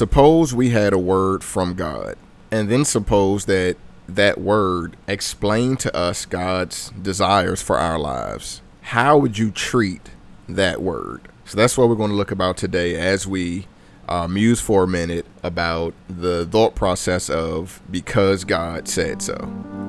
[0.00, 2.16] Suppose we had a word from God,
[2.50, 3.76] and then suppose that
[4.08, 8.62] that word explained to us God's desires for our lives.
[8.80, 10.08] How would you treat
[10.48, 11.28] that word?
[11.44, 13.66] So that's what we're going to look about today as we
[14.08, 19.79] uh, muse for a minute about the thought process of because God said so.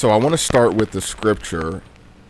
[0.00, 1.82] So I want to start with the scripture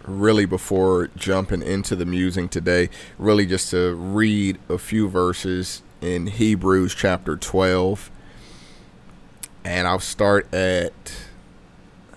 [0.04, 6.26] really before jumping into the musing today, really just to read a few verses in
[6.26, 8.10] Hebrews chapter 12.
[9.64, 10.92] And I'll start at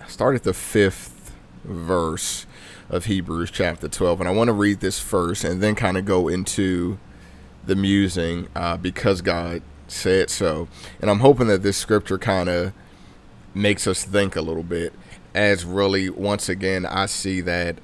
[0.07, 2.47] start at the 5th verse
[2.89, 6.05] of Hebrews chapter 12 and I want to read this first and then kind of
[6.05, 6.97] go into
[7.63, 10.67] the musing uh, because God said so.
[10.99, 12.73] And I'm hoping that this scripture kind of
[13.53, 14.93] makes us think a little bit
[15.33, 17.77] as really once again I see that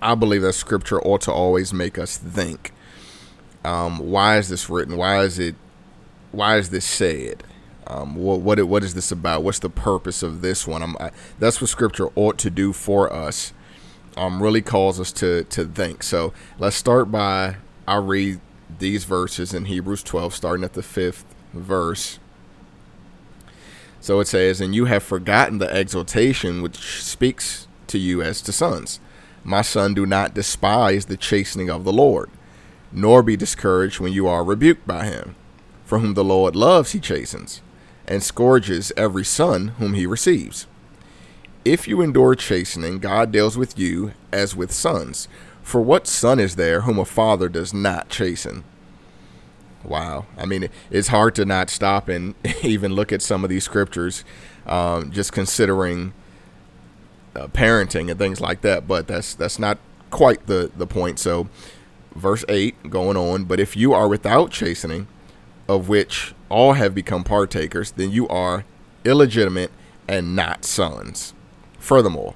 [0.00, 2.72] I believe that scripture ought to always make us think.
[3.64, 4.96] Um, why is this written?
[4.96, 5.54] Why is it?
[6.32, 7.44] Why is this said?
[7.86, 9.44] Um, what what what is this about?
[9.44, 10.96] What's the purpose of this one?
[10.98, 13.52] I, that's what scripture ought to do for us.
[14.16, 16.02] Um, really calls us to to think.
[16.02, 18.40] So let's start by I read
[18.78, 22.18] these verses in Hebrews 12, starting at the fifth verse.
[24.02, 28.52] So it says, And you have forgotten the exhortation which speaks to you as to
[28.52, 28.98] sons.
[29.44, 32.28] My son, do not despise the chastening of the Lord,
[32.90, 35.36] nor be discouraged when you are rebuked by him.
[35.84, 37.62] For whom the Lord loves, he chastens,
[38.08, 40.66] and scourges every son whom he receives.
[41.64, 45.28] If you endure chastening, God deals with you as with sons.
[45.62, 48.64] For what son is there whom a father does not chasten?
[49.84, 50.26] Wow.
[50.36, 54.24] I mean, it's hard to not stop and even look at some of these scriptures,
[54.66, 56.12] um, just considering
[57.34, 58.86] uh, parenting and things like that.
[58.86, 59.78] But that's that's not
[60.10, 61.18] quite the the point.
[61.18, 61.48] So,
[62.14, 63.44] verse eight going on.
[63.44, 65.08] But if you are without chastening,
[65.68, 68.64] of which all have become partakers, then you are
[69.04, 69.70] illegitimate
[70.06, 71.34] and not sons.
[71.78, 72.34] Furthermore,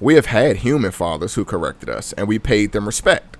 [0.00, 3.35] we have had human fathers who corrected us, and we paid them respect.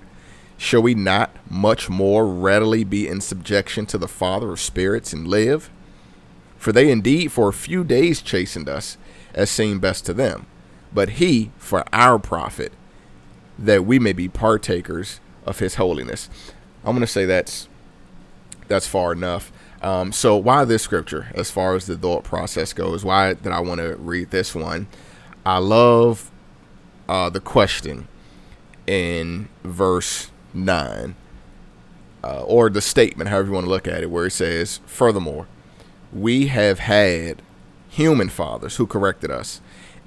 [0.58, 5.28] Shall we not much more readily be in subjection to the Father of spirits and
[5.28, 5.70] live?
[6.56, 8.96] For they indeed for a few days chastened us,
[9.34, 10.46] as seemed best to them,
[10.92, 12.72] but he for our profit,
[13.58, 16.30] that we may be partakers of his holiness.
[16.84, 17.68] I'm going to say that's
[18.68, 19.52] that's far enough.
[19.82, 23.04] Um, so why this scripture, as far as the thought process goes?
[23.04, 24.88] Why did I want to read this one?
[25.44, 26.30] I love
[27.08, 28.08] uh, the question
[28.86, 31.14] in verse 9,
[32.24, 35.46] uh, or the statement, however you want to look at it, where it says, Furthermore,
[36.12, 37.42] we have had
[37.88, 39.60] human fathers who corrected us,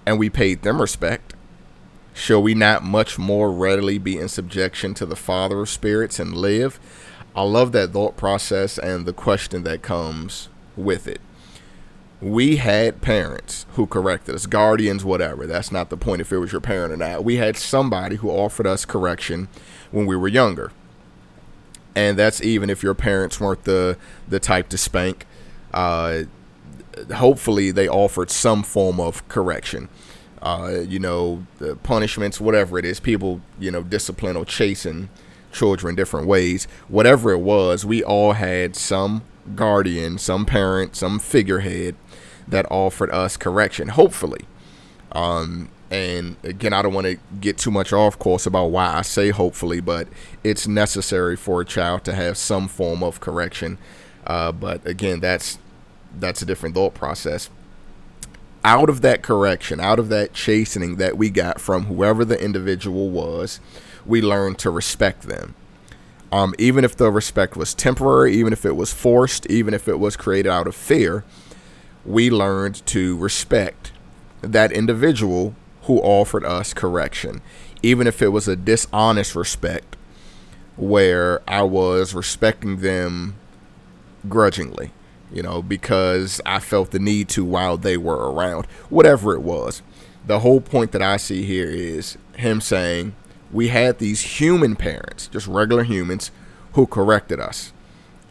[0.05, 1.33] and we paid them respect.
[2.13, 6.35] Shall we not much more readily be in subjection to the Father of spirits and
[6.35, 6.79] live?
[7.35, 11.21] I love that thought process and the question that comes with it.
[12.21, 15.47] We had parents who corrected us, guardians, whatever.
[15.47, 17.23] That's not the point if it was your parent or not.
[17.23, 19.47] We had somebody who offered us correction
[19.91, 20.71] when we were younger.
[21.95, 25.25] And that's even if your parents weren't the the type to spank.
[25.73, 26.23] Uh,
[27.15, 29.89] hopefully, they offered some form of correction.
[30.41, 31.45] Uh, you know,
[31.83, 35.09] punishments, whatever it is, people, you know, discipline or chasing
[35.51, 36.65] children different ways.
[36.87, 39.23] Whatever it was, we all had some
[39.55, 41.95] guardian, some parent, some figurehead
[42.47, 43.89] that offered us correction.
[43.89, 44.45] Hopefully,
[45.11, 49.01] um, and again, I don't want to get too much off course about why I
[49.01, 50.07] say hopefully, but
[50.43, 53.79] it's necessary for a child to have some form of correction.
[54.27, 55.57] Uh, but again, that's
[56.17, 57.49] that's a different thought process.
[58.63, 63.09] Out of that correction, out of that chastening that we got from whoever the individual
[63.09, 63.59] was,
[64.05, 65.55] we learned to respect them.
[66.31, 69.97] Um, even if the respect was temporary, even if it was forced, even if it
[69.97, 71.23] was created out of fear,
[72.05, 73.91] we learned to respect
[74.41, 77.41] that individual who offered us correction,
[77.81, 79.95] even if it was a dishonest respect
[80.75, 83.35] where I was respecting them
[84.27, 84.91] grudgingly,
[85.31, 89.81] you know, because I felt the need to while they were around, whatever it was.
[90.25, 93.15] The whole point that I see here is him saying,
[93.51, 96.31] We had these human parents, just regular humans,
[96.73, 97.73] who corrected us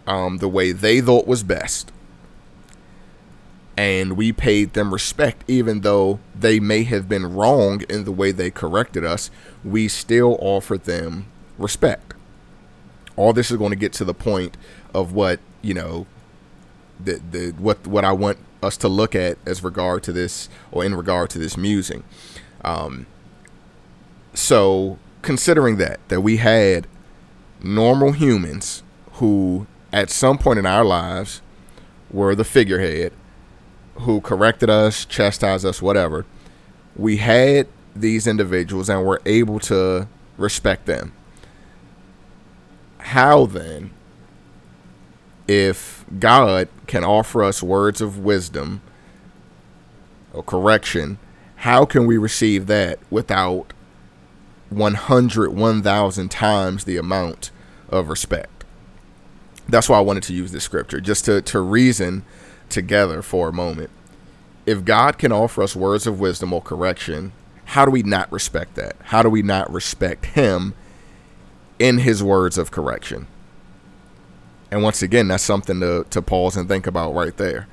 [0.09, 1.93] um, the way they thought was best.
[3.79, 8.33] And we paid them respect, even though they may have been wrong in the way
[8.33, 9.31] they corrected us.
[9.63, 11.27] We still offered them
[11.59, 12.15] respect.
[13.15, 14.57] All this is going to get to the point
[14.93, 16.09] of what you know,
[16.99, 20.85] the the what what I want us to look at as regard to this, or
[20.85, 22.03] in regard to this musing.
[22.65, 23.07] Um,
[24.35, 26.89] so considering that that we had
[27.63, 28.83] normal humans
[29.13, 31.43] who at some point in our lives
[32.11, 33.13] were the figurehead
[34.01, 36.25] who corrected us, chastised us, whatever.
[36.97, 41.13] We had these individuals and were able to respect them.
[42.99, 43.91] How then,
[45.47, 48.81] if God can offer us words of wisdom
[50.33, 51.19] or correction,
[51.57, 53.73] how can we receive that without
[54.71, 57.51] 100, 1,000 times the amount
[57.89, 58.65] of respect?
[59.69, 62.25] That's why I wanted to use this scripture, just to, to reason
[62.71, 63.91] together for a moment.
[64.67, 67.33] If God can offer us words of wisdom or correction,
[67.65, 68.97] how do we not respect that?
[69.05, 70.75] How do we not respect Him
[71.79, 73.27] in His words of correction?
[74.71, 77.67] And once again, that's something to, to pause and think about right there.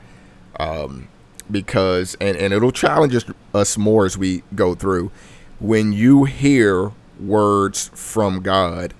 [0.60, 1.10] Um,
[1.52, 3.16] because, and, and it'll challenge
[3.54, 5.12] us more as we go through.
[5.60, 8.94] When you hear words from God,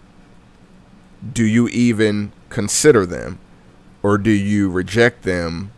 [1.34, 3.40] do you even consider them?
[4.04, 5.72] Or do you reject them?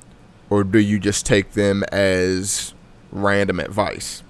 [0.50, 2.74] Or do you just take them as
[3.12, 4.24] random advice?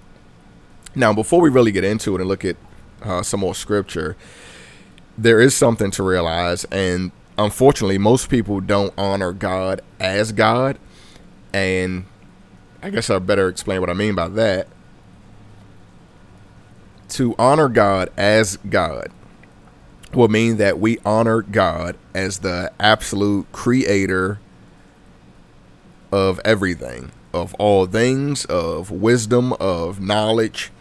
[0.95, 2.57] Now, before we really get into it and look at
[3.03, 4.17] uh, some more scripture,
[5.17, 6.63] there is something to realize.
[6.65, 10.79] And unfortunately, most people don't honor God as God.
[11.53, 12.05] And
[12.81, 14.67] I guess I better explain what I mean by that.
[17.09, 19.11] To honor God as God
[20.13, 24.39] will mean that we honor God as the absolute creator
[26.11, 30.71] of everything, of all things, of wisdom, of knowledge,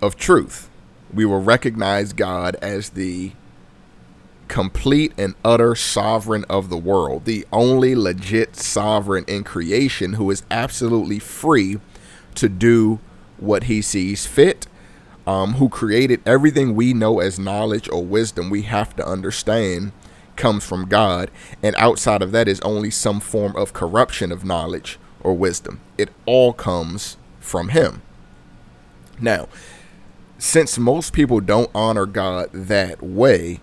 [0.00, 0.68] of truth.
[1.12, 3.32] We will recognize God as the
[4.48, 10.44] complete and utter sovereign of the world, the only legit sovereign in creation who is
[10.50, 11.80] absolutely free
[12.36, 13.00] to do
[13.38, 14.66] what he sees fit
[15.26, 19.92] um, who created everything we know as knowledge or wisdom we have to understand
[20.36, 21.30] comes from God.
[21.62, 25.80] And outside of that is only some form of corruption of knowledge or wisdom.
[25.98, 28.02] It all comes from Him.
[29.20, 29.48] Now,
[30.38, 33.60] since most people don't honor God that way,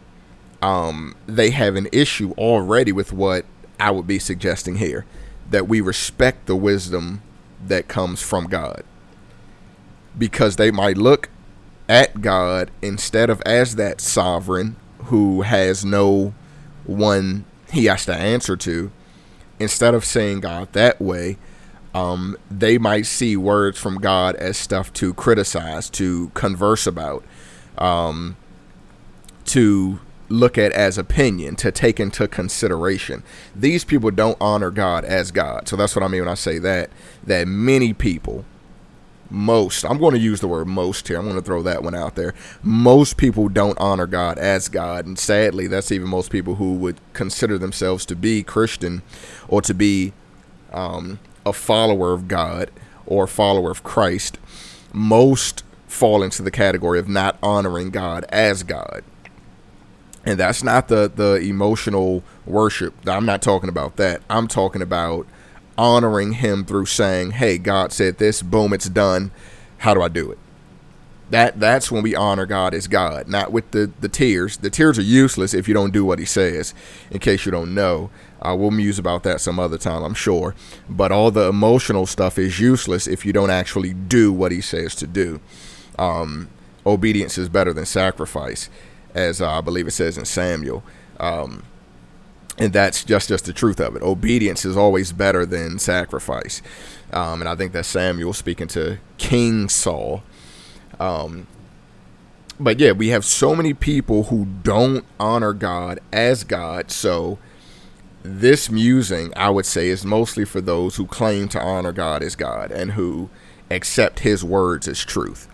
[0.62, 3.46] um, they have an issue already with what
[3.80, 5.06] I would be suggesting here
[5.50, 7.22] that we respect the wisdom
[7.66, 8.84] that comes from God.
[10.18, 11.30] Because they might look
[11.90, 16.34] at God instead of as that sovereign who has no
[16.86, 18.92] one he has to answer to.
[19.60, 21.38] Instead of saying God that way,
[21.94, 27.24] um, they might see words from God as stuff to criticize, to converse about,
[27.78, 28.36] um,
[29.46, 30.00] to
[30.30, 33.22] look at as opinion, to take into consideration.
[33.56, 35.68] These people don't honor God as God.
[35.68, 36.90] So that's what I mean when I say that.
[37.24, 38.46] That many people
[39.34, 41.96] most i'm going to use the word most here i'm going to throw that one
[41.96, 42.34] out there.
[42.62, 47.02] Most people don't honor god as god and sadly that's even most people who would
[47.14, 49.02] consider themselves to be christian
[49.48, 50.14] or to be
[50.72, 52.70] um, a follower of god
[53.06, 54.38] or follower of christ.
[54.92, 59.04] Most fall into the category of not honoring god as god.
[60.26, 64.22] And that's not the the emotional worship i'm not talking about that.
[64.30, 65.26] I'm talking about
[65.78, 69.32] honoring him through saying, "Hey, God said this, boom, it's done.
[69.80, 70.38] How do I do it?"
[71.30, 74.58] That that's when we honor God as God, not with the the tears.
[74.58, 76.74] The tears are useless if you don't do what He says.
[77.10, 78.12] In case you don't know,
[78.42, 80.54] uh, we'll muse about that some other time, I'm sure.
[80.90, 84.94] But all the emotional stuff is useless if you don't actually do what He says
[84.96, 85.40] to do.
[85.98, 86.50] Um,
[86.86, 88.70] obedience is better than sacrifice,
[89.16, 90.84] as uh, I believe it says in Samuel.
[91.20, 91.64] Um,
[92.58, 94.02] and that's just just the truth of it.
[94.02, 96.62] Obedience is always better than sacrifice,
[97.12, 100.24] um, and I think that's Samuel speaking to King Saul.
[101.00, 101.48] Um,
[102.60, 106.92] but yeah, we have so many people who don't honor God as God.
[106.92, 107.40] So
[108.22, 112.36] this musing, I would say, is mostly for those who claim to honor God as
[112.36, 113.30] God and who
[113.70, 115.48] accept His words as truth.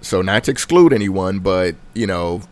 [0.00, 2.42] So not to exclude anyone, but you know,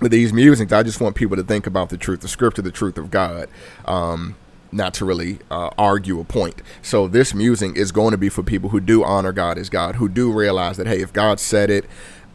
[0.00, 2.70] with these musings, I just want people to think about the truth, the scripture, the
[2.70, 3.48] truth of God.
[3.84, 4.36] Um,
[4.70, 6.60] not to really uh, argue a point.
[6.82, 9.96] So this musing is going to be for people who do honor God as God,
[9.96, 11.86] who do realize that hey, if God said it,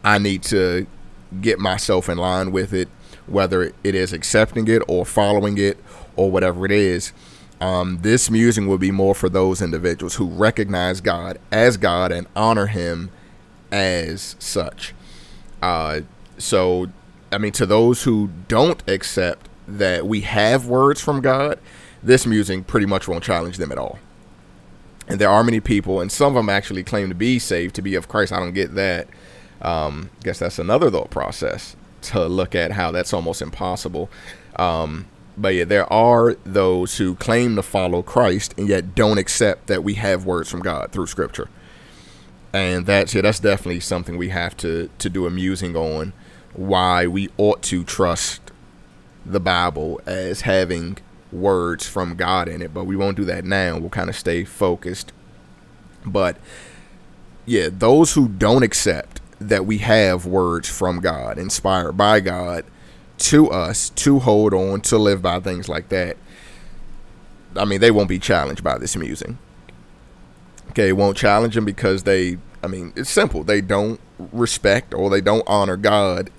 [0.03, 0.87] I need to
[1.41, 2.89] get myself in line with it,
[3.27, 5.77] whether it is accepting it or following it
[6.15, 7.13] or whatever it is.
[7.61, 12.27] Um, this musing will be more for those individuals who recognize God as God and
[12.35, 13.09] honor Him
[13.71, 14.93] as such.
[15.61, 16.01] Uh,
[16.37, 16.87] so,
[17.33, 21.59] I mean, to those who don't accept that we have words from God,
[22.01, 23.99] this music pretty much won't challenge them at all.
[25.07, 27.81] And there are many people, and some of them actually claim to be saved, to
[27.81, 28.31] be of Christ.
[28.31, 29.07] I don't get that.
[29.61, 34.09] Um, guess that's another thought process to look at how that's almost impossible.
[34.57, 39.67] Um, but yeah, there are those who claim to follow Christ and yet don't accept
[39.67, 41.49] that we have words from God through Scripture.
[42.51, 46.13] And that's yeah, that's definitely something we have to to do a musing on
[46.53, 48.51] why we ought to trust
[49.25, 50.97] the Bible as having
[51.31, 53.77] words from God in it, but we won't do that now.
[53.77, 55.11] We'll kind of stay focused.
[56.05, 56.37] But
[57.45, 62.65] yeah, those who don't accept that we have words from God, inspired by God
[63.17, 66.17] to us to hold on, to live by things like that,
[67.55, 69.37] I mean, they won't be challenged by this musing.
[70.69, 73.43] Okay, won't challenge them because they, I mean, it's simple.
[73.43, 73.99] They don't
[74.31, 76.31] respect or they don't honor God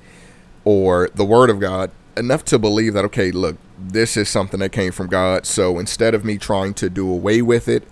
[0.65, 4.71] or the Word of God enough to believe that, okay, look, this is something that
[4.71, 5.47] came from God.
[5.47, 7.85] So instead of me trying to do away with it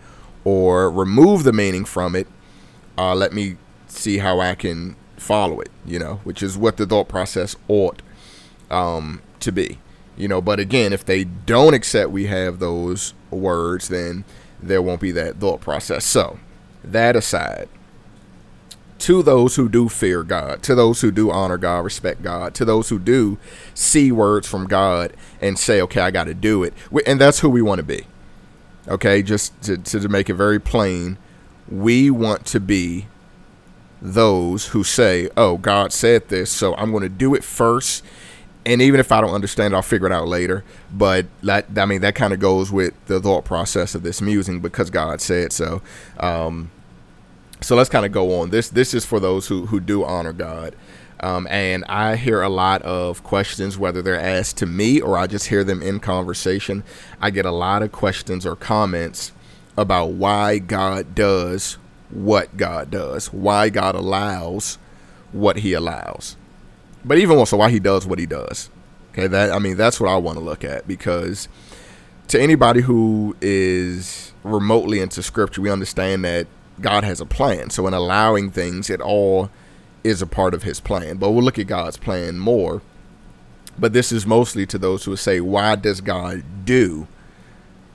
[0.44, 2.26] or remove the meaning from it,
[2.96, 3.56] uh, let me
[3.88, 8.02] see how I can follow it, you know, which is what the thought process ought
[8.70, 9.78] um, to be,
[10.16, 10.40] you know.
[10.40, 14.24] But again, if they don't accept we have those words, then
[14.60, 16.04] there won't be that thought process.
[16.04, 16.38] So,
[16.84, 17.68] that aside,
[19.02, 22.64] to those who do fear God, to those who do honor God, respect God, to
[22.64, 23.36] those who do
[23.74, 26.72] see words from God and say, okay, I got to do it.
[27.04, 28.06] And that's who we want to be.
[28.86, 31.18] Okay, just to, to make it very plain,
[31.68, 33.06] we want to be
[34.00, 38.04] those who say, oh, God said this, so I'm going to do it first.
[38.64, 40.62] And even if I don't understand, it, I'll figure it out later.
[40.92, 44.60] But that, I mean, that kind of goes with the thought process of this musing
[44.60, 45.82] because God said so.
[46.20, 46.70] Um,
[47.62, 48.50] so let's kind of go on.
[48.50, 50.74] This this is for those who who do honor God.
[51.20, 55.28] Um, and I hear a lot of questions, whether they're asked to me or I
[55.28, 56.82] just hear them in conversation.
[57.20, 59.30] I get a lot of questions or comments
[59.76, 61.78] about why God does
[62.10, 64.78] what God does, why God allows
[65.30, 66.36] what He allows,
[67.04, 68.68] but even more so, why He does what He does.
[69.12, 71.48] Okay, that I mean, that's what I want to look at because
[72.28, 76.46] to anybody who is remotely into Scripture, we understand that
[76.80, 77.70] God has a plan.
[77.70, 79.50] So in allowing things, it all
[80.04, 81.16] is a part of his plan.
[81.16, 82.82] But we'll look at God's plan more.
[83.78, 87.06] But this is mostly to those who say, why does God do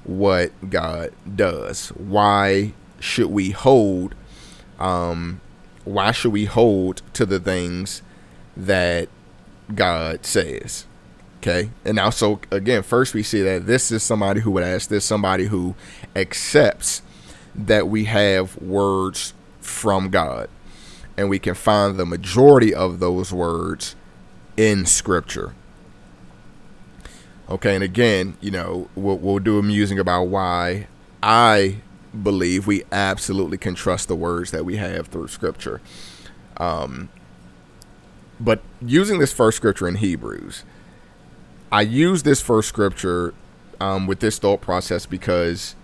[0.03, 1.89] what God does?
[1.89, 4.15] Why should we hold
[4.79, 5.39] um
[5.83, 8.01] why should we hold to the things
[8.55, 9.07] that
[9.73, 10.85] God says?
[11.37, 11.69] Okay.
[11.85, 15.05] And now so again, first we see that this is somebody who would ask this,
[15.05, 15.75] somebody who
[16.15, 17.01] accepts
[17.57, 20.49] that we have words from God.
[21.17, 23.95] And we can find the majority of those words
[24.55, 25.53] in Scripture.
[27.49, 30.87] Okay, and again, you know, we'll, we'll do a musing about why
[31.23, 31.77] I
[32.21, 35.81] believe we absolutely can trust the words that we have through Scripture.
[36.57, 37.09] Um,
[38.39, 40.63] but using this first scripture in Hebrews,
[41.71, 43.33] I use this first scripture
[43.79, 45.75] um, with this thought process because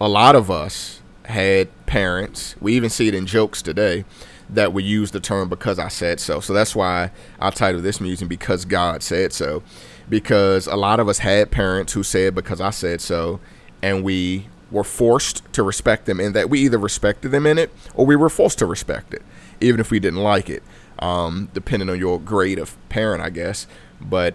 [0.00, 4.04] a lot of us had parents, we even see it in jokes today,
[4.50, 6.40] that would use the term because I said so.
[6.40, 9.62] So that's why I titled this music Because God Said So.
[10.08, 13.40] Because a lot of us had parents who said because I said so,
[13.82, 17.70] and we were forced to respect them in that we either respected them in it
[17.94, 19.22] or we were forced to respect it,
[19.60, 20.62] even if we didn't like it,
[20.98, 23.66] um, depending on your grade of parent, I guess.
[24.00, 24.34] But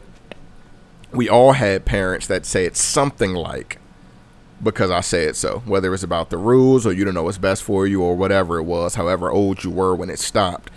[1.12, 3.79] we all had parents that said something like,
[4.63, 5.62] because I said so.
[5.65, 8.58] Whether it's about the rules or you don't know what's best for you or whatever
[8.58, 10.72] it was, however old you were when it stopped,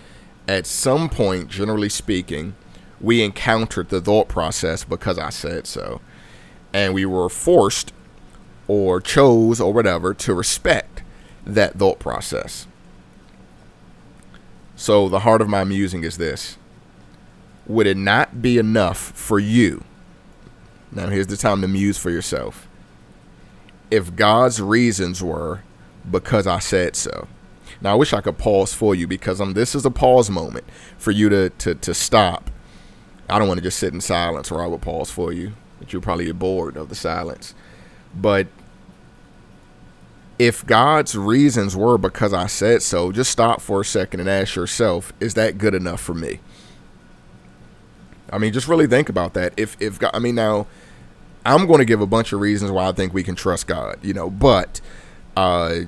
[0.49, 2.55] at some point, generally speaking,
[3.00, 6.00] we encountered the thought process because I said so.
[6.73, 7.93] And we were forced
[8.69, 11.02] or chose or whatever to respect
[11.45, 12.66] that thought process.
[14.75, 16.59] So the heart of my musing is this
[17.66, 19.85] Would it not be enough for you?
[20.93, 22.66] Now, here's the time to muse for yourself
[23.90, 25.62] if God's reasons were
[26.11, 27.28] because I said so.
[27.81, 30.64] Now I wish I could pause for you because um this is a pause moment
[30.99, 32.50] for you to to, to stop.
[33.28, 35.93] I don't want to just sit in silence or I would pause for you, but
[35.93, 37.55] you'll probably bored of the silence.
[38.14, 38.47] But
[40.38, 44.55] if God's reasons were because I said so, just stop for a second and ask
[44.55, 46.40] yourself, is that good enough for me?
[48.31, 49.55] I mean, just really think about that.
[49.57, 50.66] If if God, I mean now,
[51.47, 53.99] I'm going to give a bunch of reasons why I think we can trust God,
[54.03, 54.81] you know, but
[55.37, 55.83] uh,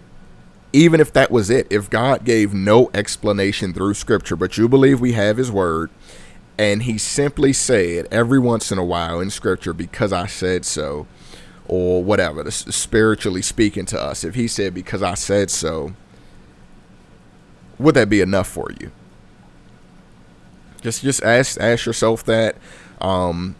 [0.73, 5.00] even if that was it, if God gave no explanation through Scripture, but you believe
[5.00, 5.91] we have His Word,
[6.57, 11.09] and He simply said every once in a while in Scripture, because I said so,
[11.67, 15.93] or whatever, spiritually speaking to us, if He said because I said so,
[17.81, 18.93] would that be enough for you?
[20.83, 22.57] Just just ask ask yourself that.
[23.00, 23.57] Um,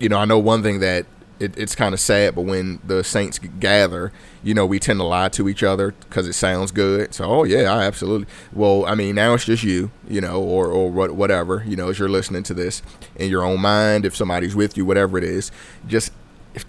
[0.00, 1.06] you know, I know one thing that
[1.40, 5.04] it, it's kind of sad, but when the saints gather, you know, we tend to
[5.04, 7.12] lie to each other because it sounds good.
[7.12, 8.26] So, oh yeah, I absolutely.
[8.52, 11.98] Well, I mean, now it's just you, you know, or or whatever, you know, as
[11.98, 12.82] you're listening to this
[13.16, 15.50] in your own mind, if somebody's with you, whatever it is,
[15.86, 16.12] just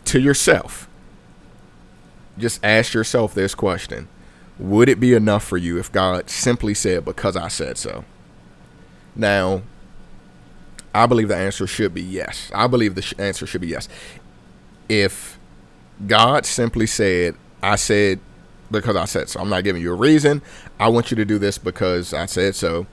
[0.06, 0.90] to yourself,
[2.38, 4.08] just ask yourself this question:
[4.58, 8.04] Would it be enough for you if God simply said, "Because I said so"?
[9.16, 9.62] Now,
[10.96, 12.50] I believe the answer should be yes.
[12.56, 13.90] I believe the sh- answer should be yes.
[14.88, 15.38] If
[16.08, 18.20] God simply said, I said
[18.72, 20.42] because I said so, I'm not giving you a reason.
[20.80, 22.88] I want you to do this because I said so.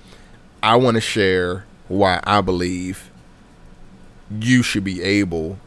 [0.63, 3.11] I want to share why I believe
[4.31, 5.59] you should be able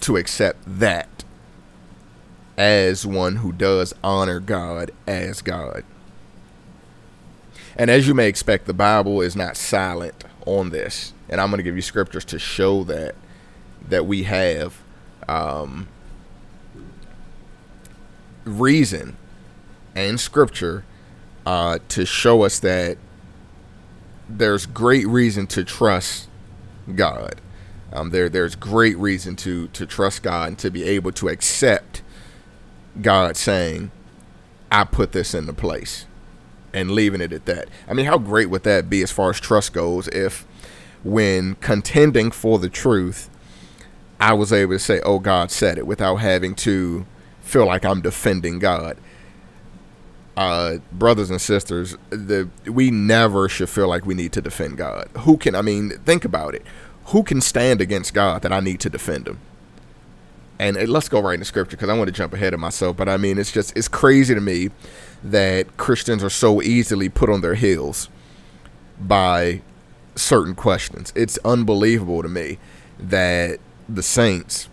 [0.00, 1.24] to accept that
[2.56, 5.84] as one who does honor God as God.
[7.76, 11.58] And as you may expect, the Bible is not silent on this, and I'm going
[11.58, 13.14] to give you scriptures to show that
[13.88, 14.80] that we have
[15.28, 15.88] um,
[18.44, 19.16] reason
[19.94, 20.84] and scripture
[21.46, 22.98] uh, to show us that
[24.28, 26.28] there's great reason to trust
[26.94, 27.40] God.
[27.92, 32.02] Um, there, there's great reason to to trust God and to be able to accept
[33.00, 33.90] God saying,
[34.70, 36.04] "I put this into place."
[36.72, 37.68] and leaving it at that.
[37.88, 40.46] I mean, how great would that be as far as trust goes if
[41.04, 43.30] when contending for the truth,
[44.20, 47.06] I was able to say, "Oh, God said it," without having to
[47.40, 48.96] feel like I'm defending God.
[50.36, 55.08] Uh, brothers and sisters, the we never should feel like we need to defend God.
[55.18, 55.54] Who can?
[55.54, 56.62] I mean, think about it.
[57.06, 59.40] Who can stand against God that I need to defend him?
[60.60, 62.96] And let's go right into scripture because I want to jump ahead of myself.
[62.96, 64.70] But I mean, it's just it's crazy to me
[65.24, 68.08] that Christians are so easily put on their heels
[69.00, 69.62] by
[70.18, 71.12] certain questions.
[71.16, 72.58] It's unbelievable to me
[72.98, 74.68] that the saints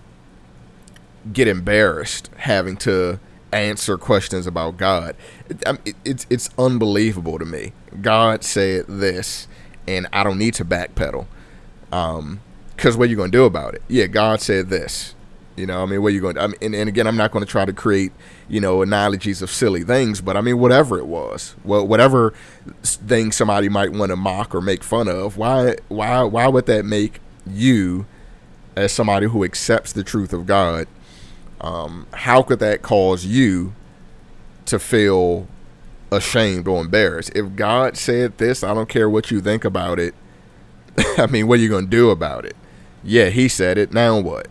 [1.31, 3.19] get embarrassed having to
[3.51, 5.15] answer questions about God.
[5.49, 7.73] It, it, it's it's unbelievable to me.
[8.01, 9.47] God said this,
[9.87, 11.25] and I don't need to backpedal.
[11.91, 12.41] Um,
[12.75, 13.81] because what are you going to do about it?
[13.87, 15.14] Yeah, God said this.
[15.55, 16.41] You know, I mean, what are you going to?
[16.41, 18.11] I mean, and, and again, I'm not going to try to create,
[18.49, 22.33] you know, analogies of silly things, but I mean, whatever it was, well, whatever
[22.83, 26.83] thing somebody might want to mock or make fun of, why, why, why would that
[26.83, 28.05] make you,
[28.75, 30.87] as somebody who accepts the truth of God,
[31.61, 33.73] um, how could that cause you
[34.65, 35.47] to feel
[36.11, 37.31] ashamed or embarrassed?
[37.33, 40.13] If God said this, I don't care what you think about it.
[41.17, 42.57] I mean, what are you going to do about it?
[43.03, 43.93] Yeah, He said it.
[43.93, 44.47] Now what?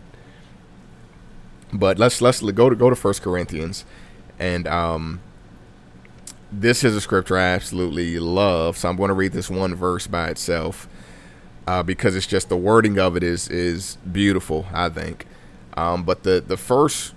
[1.73, 3.85] But let's let's go to go to First Corinthians,
[4.39, 5.21] and um,
[6.51, 8.77] this is a scripture I absolutely love.
[8.77, 10.87] So I'm going to read this one verse by itself
[11.67, 14.65] uh, because it's just the wording of it is is beautiful.
[14.73, 15.25] I think.
[15.75, 17.13] Um, but the the first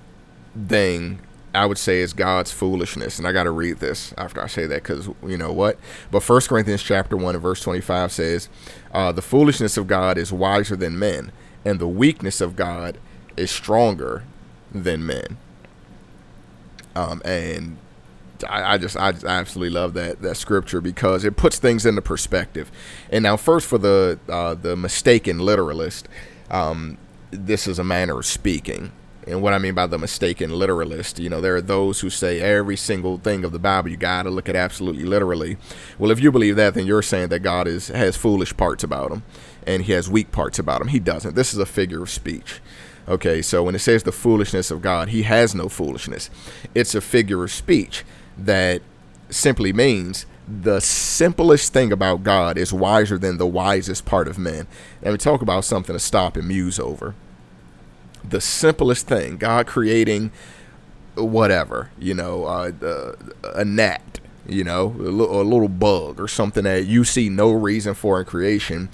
[0.68, 1.20] thing
[1.54, 4.66] I would say is God's foolishness, and I got to read this after I say
[4.66, 5.78] that because you know what.
[6.11, 8.48] But First Corinthians chapter one verse twenty five says,
[8.92, 11.32] uh, "The foolishness of God is wiser than men,
[11.64, 12.98] and the weakness of God
[13.37, 14.24] is stronger
[14.72, 15.38] than men.
[16.94, 17.78] Um, and
[18.48, 22.02] I, I, just I just absolutely love that that scripture because it puts things into
[22.02, 22.70] perspective.
[23.11, 26.09] And now, first for the uh, the mistaken literalist,
[26.50, 26.98] um,
[27.31, 28.92] this is a manner of speaking.
[29.26, 32.40] And what I mean by the mistaken literalist, you know, there are those who say
[32.40, 35.59] every single thing of the Bible you got to look at absolutely literally.
[35.98, 39.12] Well, if you believe that, then you're saying that God is has foolish parts about
[39.12, 39.22] him,
[39.66, 40.88] and he has weak parts about him.
[40.88, 41.35] He doesn't.
[41.35, 42.61] This is a figure of speech.
[43.08, 46.28] Okay, so when it says the foolishness of God, he has no foolishness.
[46.74, 48.04] It's a figure of speech
[48.36, 48.82] that
[49.30, 54.66] simply means the simplest thing about God is wiser than the wisest part of men.
[55.02, 57.14] And we talk about something to stop and muse over.
[58.28, 60.30] The simplest thing, God creating
[61.14, 63.12] whatever, you know, uh, uh,
[63.54, 67.94] a gnat, you know, a, a little bug or something that you see no reason
[67.94, 68.90] for in creation,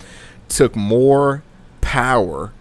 [0.48, 1.42] took more
[1.80, 2.52] power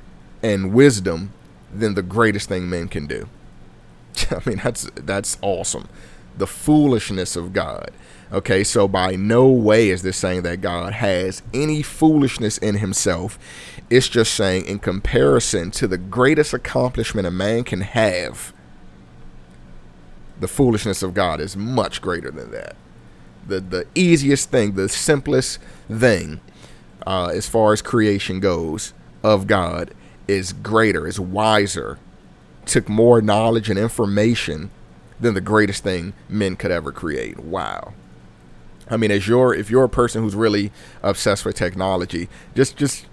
[0.42, 1.32] and wisdom
[1.80, 3.28] than the greatest thing men can do.
[4.32, 5.88] I mean, that's that's awesome.
[6.38, 7.92] the foolishness of God.
[8.32, 13.38] Okay, so by no way is this saying that God has any foolishness in himself.
[13.92, 18.52] It's just saying, in comparison to the greatest accomplishment a man can have,
[20.40, 22.76] the foolishness of God is much greater than that.
[23.46, 26.42] The, the easiest thing, the simplest thing,
[27.06, 29.94] uh, as far as creation goes, of God
[30.28, 32.00] is greater, is wiser,
[32.66, 34.72] took more knowledge and information
[35.20, 37.40] than the greatest thing men could ever create.
[37.40, 37.94] Wow.
[38.90, 43.06] I mean, as you're if you're a person who's really obsessed with technology, just just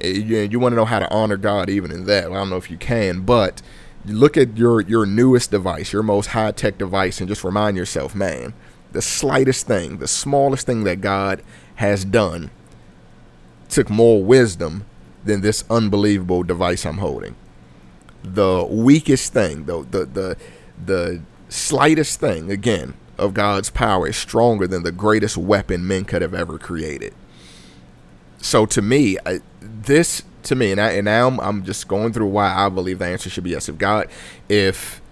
[0.00, 2.26] eh, you, you want to know how to honor God even in that.
[2.26, 3.62] I don't know if you can, but
[4.06, 8.14] look at your your newest device, your most high tech device, and just remind yourself,
[8.14, 8.54] man,
[8.92, 11.42] the slightest thing, the smallest thing that God
[11.76, 12.50] has done,
[13.68, 14.86] took more wisdom
[15.24, 17.34] than this unbelievable device I'm holding.
[18.22, 20.36] The weakest thing, the the the
[20.84, 26.22] the slightest thing, again, of God's power is stronger than the greatest weapon men could
[26.22, 27.14] have ever created.
[28.38, 32.12] So to me, I, this to me, and, I, and now I'm, I'm just going
[32.12, 33.68] through why I believe the answer should be yes.
[33.68, 34.08] If God,
[34.48, 35.02] if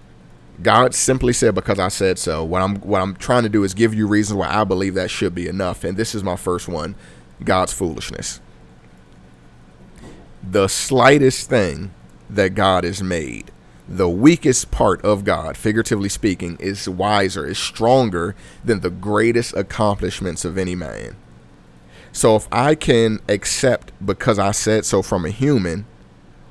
[0.61, 3.73] God simply said because I said so, what I'm what I'm trying to do is
[3.73, 5.83] give you reasons why I believe that should be enough.
[5.83, 6.95] And this is my first one:
[7.43, 8.41] God's foolishness.
[10.43, 11.91] The slightest thing
[12.29, 13.51] that God has made
[13.89, 20.45] the weakest part of God, figuratively speaking, is wiser, is stronger than the greatest accomplishments
[20.45, 21.15] of any man.
[22.11, 25.85] So if I can accept because I said so from a human,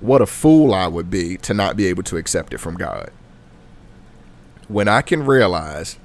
[0.01, 3.11] what a fool I would be to not be able to accept it from God.
[4.67, 5.97] When I can realize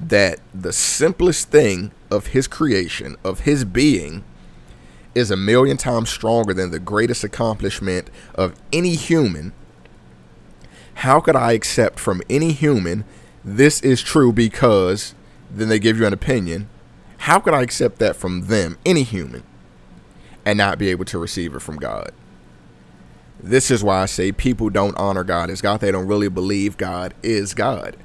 [0.00, 4.24] that the simplest thing of his creation, of his being,
[5.14, 9.52] is a million times stronger than the greatest accomplishment of any human
[10.94, 13.04] how could I accept from any human
[13.44, 15.14] this is true because
[15.50, 16.68] then they give you an opinion?
[17.18, 19.42] How could I accept that from them, any human,
[20.44, 22.12] and not be able to receive it from God?
[23.40, 25.80] This is why I say people don't honor God as God.
[25.80, 27.96] They don't really believe God is God.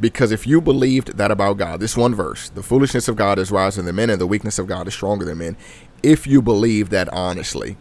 [0.00, 3.50] Because if you believed that about God, this one verse, the foolishness of God is
[3.50, 5.56] wiser than men and the weakness of God is stronger than men,
[6.02, 7.76] if you believe that honestly,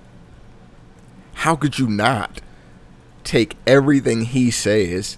[1.33, 2.41] how could you not
[3.23, 5.17] take everything he says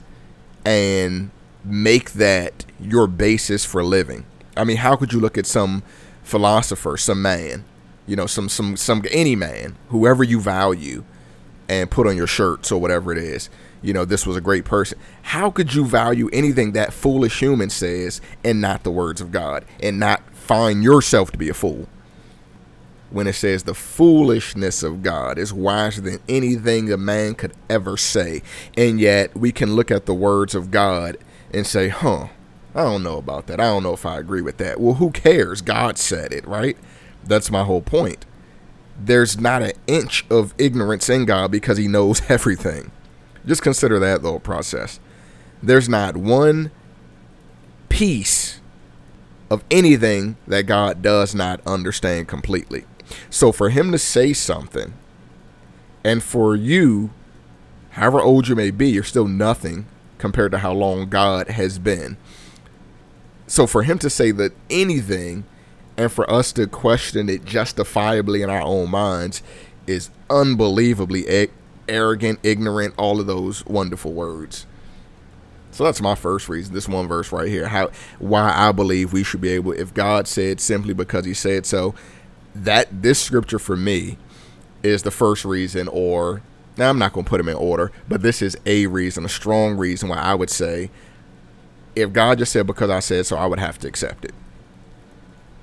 [0.66, 1.30] and
[1.64, 4.26] make that your basis for living.
[4.58, 5.84] I mean, how could you look at some
[6.24, 7.64] philosopher, some man,
[8.08, 11.04] you know, some some some any man, whoever you value,
[11.68, 13.50] and put on your shirts or whatever it is,
[13.82, 14.98] you know, this was a great person.
[15.22, 19.66] How could you value anything that foolish human says and not the words of God
[19.82, 21.88] and not find yourself to be a fool?
[23.12, 27.98] When it says the foolishness of God is wiser than anything a man could ever
[27.98, 28.42] say.
[28.78, 31.18] And yet we can look at the words of God
[31.54, 32.28] and say, huh,
[32.76, 33.60] I don't know about that.
[33.60, 34.80] I don't know if I agree with that.
[34.80, 35.62] Well, who cares?
[35.62, 36.78] God said it, right?
[37.24, 38.26] That's my whole point.
[39.00, 42.92] There's not an inch of ignorance in God because he knows everything.
[43.46, 45.00] Just consider that little process.
[45.64, 46.72] There's not one
[47.90, 48.60] piece
[49.50, 52.86] of anything that God does not understand completely.
[53.30, 54.94] So for him to say something,
[56.04, 57.12] and for you,
[57.92, 59.86] however old you may be, you're still nothing
[60.18, 62.18] compared to how long God has been.
[63.48, 65.44] So for him to say that anything,
[65.98, 69.42] and for us to question it justifiably in our own minds,
[69.88, 71.50] is unbelievably
[71.88, 74.66] arrogant, ignorant, all of those wonderful words.
[75.72, 76.74] So that's my first reason.
[76.74, 80.28] This one verse right here, how why I believe we should be able, if God
[80.28, 81.96] said simply because He said so,
[82.56, 84.18] that this scripture for me
[84.84, 86.42] is the first reason, or
[86.78, 89.30] now I'm not going to put them in order, but this is a reason, a
[89.30, 90.90] strong reason why I would say
[91.96, 94.34] if God just said because I said so, I would have to accept it.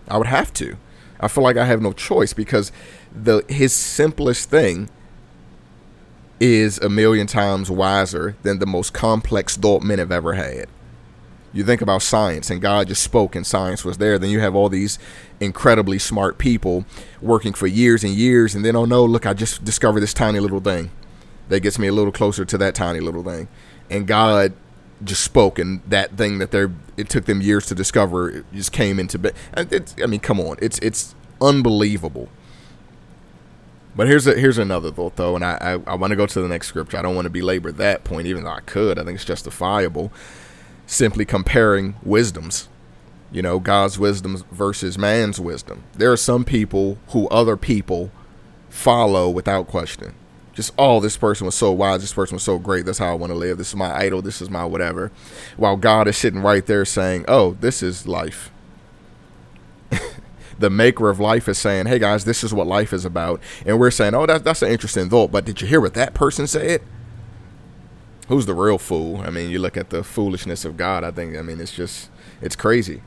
[0.09, 0.77] I would have to.
[1.19, 2.71] I feel like I have no choice because
[3.15, 4.91] the his simplest thing
[6.39, 10.69] is a million times wiser than the most complex thought men have ever had
[11.57, 14.55] you think about science and God just spoke and science was there, then you have
[14.55, 14.99] all these
[15.41, 16.85] incredibly smart people
[17.21, 20.41] working for years and years, and then, oh no, look, I just discovered this tiny
[20.41, 20.91] little thing
[21.49, 23.49] that gets me a little closer to that tiny little thing.
[23.91, 24.53] And God
[25.05, 28.73] just spoke, and that thing that they're it took them years to discover it just
[28.73, 29.65] came into be- uh,
[30.03, 32.29] I mean, come on, it's it's unbelievable.
[33.95, 36.41] But here's a, here's another thought though, and I I, I want to go to
[36.41, 36.99] the next scripture.
[36.99, 38.99] I don't want to belabor that point, even though I could.
[38.99, 40.13] I think it's justifiable
[40.87, 42.69] simply comparing wisdoms.
[43.33, 45.83] You know, God's wisdom versus man's wisdom.
[45.95, 48.11] There are some people who other people
[48.71, 50.15] follow without question.
[50.55, 52.01] Just, oh, this person was so wise.
[52.01, 52.87] This person was so great.
[52.87, 53.59] That's how I want to live.
[53.59, 54.23] This is my idol.
[54.23, 55.13] This is my whatever.
[55.59, 58.51] While God is sitting right there saying, oh, this is life.
[60.59, 63.41] the maker of life is saying, hey guys, this is what life is about.
[63.67, 65.31] And we're saying, oh, that, that's an interesting thought.
[65.31, 66.81] But did you hear what that person said?
[68.29, 69.19] Who's the real fool?
[69.19, 71.05] I mean, you look at the foolishness of God.
[71.05, 72.11] I think, I mean, it's just,
[72.41, 73.03] it's crazy.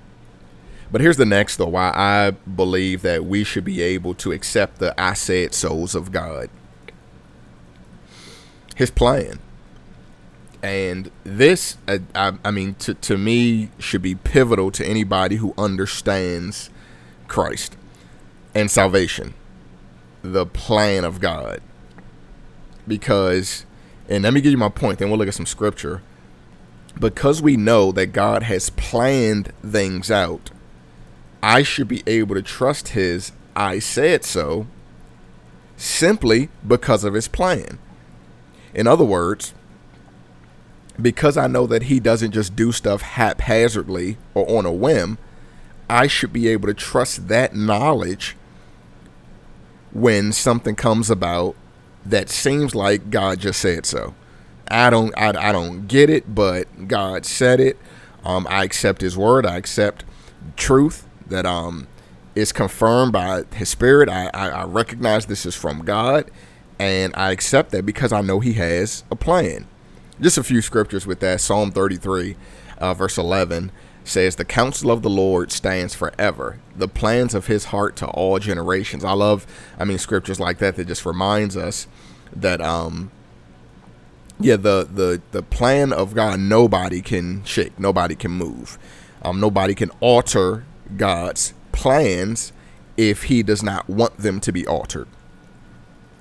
[0.92, 4.80] But here's the next, though, why I believe that we should be able to accept
[4.80, 6.50] the I said souls of God
[8.80, 9.40] his plan.
[10.64, 15.54] And this, I, I, I mean, to, to me, should be pivotal to anybody who
[15.58, 16.70] understands
[17.28, 17.76] Christ
[18.56, 19.34] and salvation,
[20.22, 21.62] the plan of God.
[22.88, 23.66] Because,
[24.10, 26.02] and let me give you my point, then we'll look at some scripture.
[27.00, 30.50] Because we know that God has planned things out,
[31.42, 34.68] I should be able to trust His I said so
[35.78, 37.78] simply because of His plan.
[38.74, 39.54] In other words,
[41.02, 45.18] because I know that he doesn't just do stuff haphazardly or on a whim,
[45.90, 48.36] I should be able to trust that knowledge
[49.92, 51.56] when something comes about
[52.06, 54.16] that seems like God just said so.
[54.70, 57.78] I don't I, I don't get it, but God said it.
[58.24, 59.46] Um, I accept his word.
[59.46, 60.06] I accept
[60.56, 61.88] truth that um
[62.36, 64.08] is confirmed by his spirit.
[64.10, 66.30] I, I, I recognize this is from God
[66.80, 69.68] and I accept that because I know He has a plan.
[70.20, 71.42] Just a few scriptures with that.
[71.42, 72.36] Psalm 33,
[72.78, 73.72] uh, verse 11
[74.10, 78.40] says, The counsel of the Lord stands forever, the plans of His heart to all
[78.40, 79.04] generations.
[79.06, 79.46] I love,
[79.78, 81.88] I mean, scriptures like that that just reminds us
[82.36, 83.12] that, um,
[84.40, 88.78] yeah, the the the plan of God, nobody can shake, nobody can move,
[89.22, 90.64] um, nobody can alter
[90.96, 92.54] God's plans
[92.96, 95.08] if He does not want them to be altered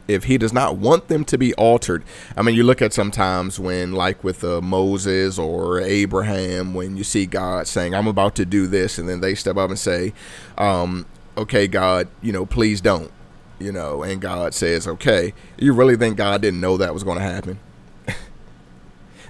[0.09, 2.03] if he does not want them to be altered.
[2.37, 7.05] I mean you look at sometimes when like with uh, moses or abraham when you
[7.05, 10.14] see god saying i'm about to do this and then they step up and say
[10.57, 13.12] um, okay god you know please don't
[13.59, 15.35] you know and god says okay.
[15.59, 17.61] You really think god didn't know that was going to happen?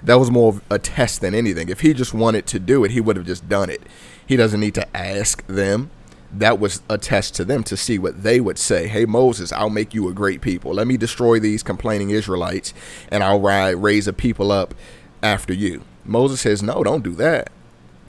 [0.01, 1.67] That was more of a test than anything.
[1.67, 3.81] If he just wanted to do it he would have just done it.
[4.25, 5.91] He doesn't need to ask them
[6.31, 8.87] that was a test to them to see what they would say.
[8.87, 10.73] Hey, Moses, I'll make you a great people.
[10.73, 12.73] Let me destroy these complaining Israelites,
[13.09, 14.75] and I'll raise a people up
[15.23, 15.83] after you.
[16.05, 17.51] Moses says, No, don't do that.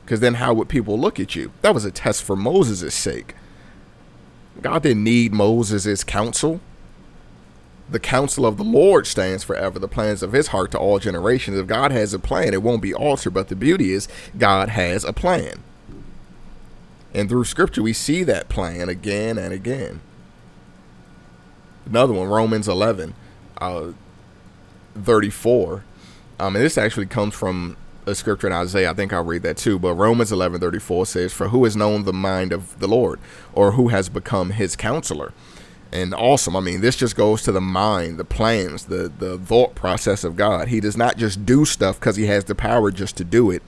[0.05, 1.53] Because then how would people look at you?
[1.63, 3.35] That was a test for Moses' sake.
[4.61, 6.61] God didn't need Moses' counsel.
[7.89, 11.59] The counsel of the Lord stands forever, the plans of his heart to all generations.
[11.59, 13.35] If God has a plan, it won't be altered.
[13.35, 15.63] But the beauty is, God has a plan.
[17.13, 20.01] And through scripture, we see that plan again and again.
[21.87, 23.15] Another one, Romans 11,
[23.59, 23.93] uh,
[24.95, 25.85] 34.
[26.39, 28.91] Um, and this actually comes from a scripture in Isaiah.
[28.91, 29.79] I think I'll read that too.
[29.79, 33.19] But Romans 11, 34 says, For who has known the mind of the Lord,
[33.53, 35.33] or who has become his counselor?
[35.93, 36.55] And awesome.
[36.55, 40.37] I mean, this just goes to the mind, the plans, the, the thought process of
[40.37, 40.69] God.
[40.69, 43.63] He does not just do stuff because he has the power just to do it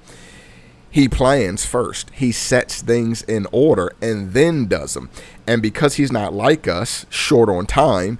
[0.92, 2.10] he plans first.
[2.10, 5.08] He sets things in order and then does them.
[5.46, 8.18] And because he's not like us, short on time,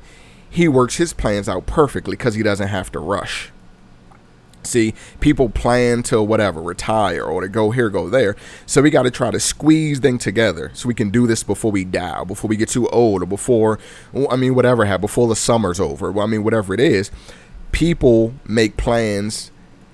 [0.48, 3.52] he works his plans out perfectly because he doesn't have to rush.
[4.62, 8.36] See, people plan to whatever, retire or to go here, go there.
[8.64, 11.72] So we got to try to squeeze things together so we can do this before
[11.72, 13.78] we die, before we get too old, or before,
[14.30, 16.18] I mean, whatever have before the summer's over.
[16.18, 17.10] I mean, whatever it is.
[17.70, 19.50] People make plans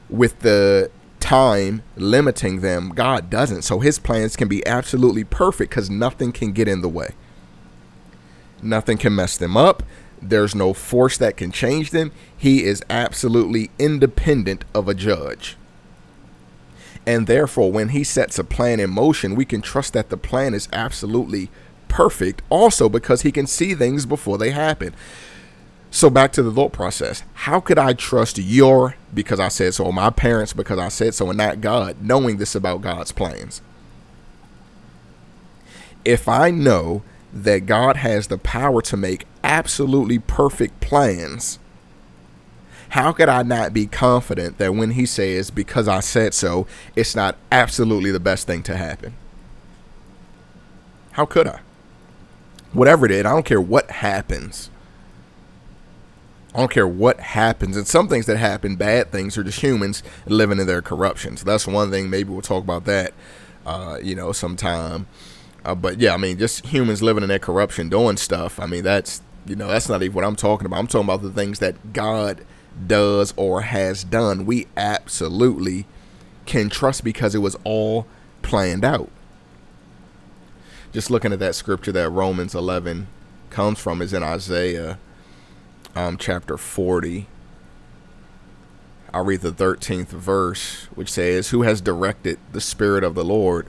[0.08, 0.92] with the
[1.28, 2.88] time limiting them.
[2.88, 3.60] God doesn't.
[3.60, 7.10] So his plans can be absolutely perfect because nothing can get in the way.
[8.62, 9.82] Nothing can mess them up.
[10.22, 12.12] There's no force that can change them.
[12.34, 15.58] He is absolutely independent of a judge.
[17.06, 20.54] And therefore, when he sets a plan in motion, we can trust that the plan
[20.54, 21.50] is absolutely
[21.88, 24.94] perfect, also because he can see things before they happen.
[25.90, 27.22] So back to the thought process.
[27.34, 31.14] How could I trust your because I said so, or my parents because I said
[31.14, 33.62] so, and not God, knowing this about God's plans?
[36.04, 41.58] If I know that God has the power to make absolutely perfect plans,
[42.90, 47.16] how could I not be confident that when He says, because I said so, it's
[47.16, 49.14] not absolutely the best thing to happen?
[51.12, 51.60] How could I?
[52.72, 54.70] Whatever it is, I don't care what happens
[56.54, 57.76] I don't care what happens.
[57.76, 61.36] And some things that happen, bad things, are just humans living in their corruption.
[61.36, 62.08] So that's one thing.
[62.10, 63.12] Maybe we'll talk about that,
[63.66, 65.06] uh, you know, sometime.
[65.64, 68.58] Uh, but yeah, I mean, just humans living in their corruption, doing stuff.
[68.58, 70.78] I mean, that's You know, that's not even what I'm talking about.
[70.78, 72.44] I'm talking about the things that God
[72.86, 74.46] does or has done.
[74.46, 75.86] We absolutely
[76.46, 78.06] can trust because it was all
[78.42, 79.10] planned out.
[80.92, 83.08] Just looking at that scripture that Romans 11
[83.50, 84.98] comes from is in Isaiah
[85.94, 87.26] um, chapter 40.
[89.12, 93.66] I'll read the 13th verse, which says, Who has directed the Spirit of the Lord,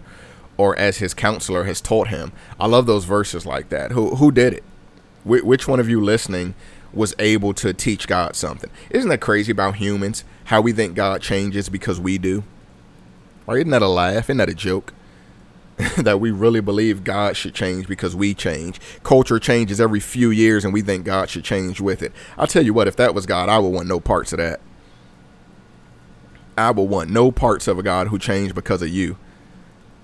[0.57, 2.31] or as his counselor has taught him?
[2.59, 3.91] I love those verses like that.
[3.91, 4.63] Who, who did it?
[5.23, 6.55] Wh- which one of you listening
[6.91, 8.69] was able to teach God something?
[8.89, 10.23] Isn't that crazy about humans?
[10.45, 12.43] How we think God changes because we do?
[13.47, 14.25] Or isn't that a laugh?
[14.25, 14.93] Isn't that a joke?
[15.97, 18.81] that we really believe God should change because we change.
[19.03, 22.11] Culture changes every few years and we think God should change with it.
[22.37, 24.59] I'll tell you what, if that was God, I would want no parts of that.
[26.57, 29.17] I would want no parts of a God who changed because of you.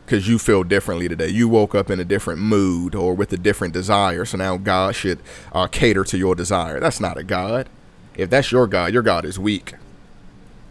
[0.05, 1.27] Because you feel differently today.
[1.27, 4.23] You woke up in a different mood or with a different desire.
[4.23, 5.19] So now God should
[5.51, 6.79] uh, cater to your desire.
[6.79, 7.67] That's not a God.
[8.15, 9.73] If that's your God, your God is weak.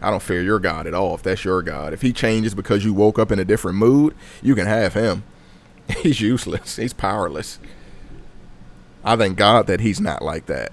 [0.05, 1.91] I don't fear your God at all if that's your God.
[1.91, 4.13] If he changes because you woke up in a different mood,
[4.43, 5.23] you can have him.
[5.97, 6.75] He's useless.
[6.75, 7.57] He's powerless.
[9.03, 10.71] I thank God that he's not like that.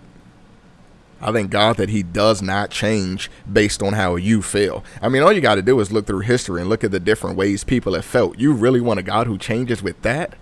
[1.22, 4.82] I thank God that He does not change based on how you feel.
[5.00, 6.98] I mean, all you got to do is look through history and look at the
[6.98, 8.40] different ways people have felt.
[8.40, 10.34] You really want a God who changes with that?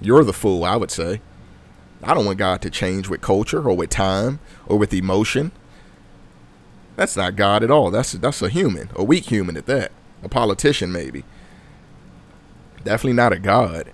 [0.00, 1.20] You're the fool, I would say.
[2.04, 5.50] I don't want God to change with culture or with time or with emotion.
[6.98, 7.92] That's not God at all.
[7.92, 9.92] That's that's a human, a weak human at that.
[10.24, 11.22] A politician maybe.
[12.82, 13.92] Definitely not a God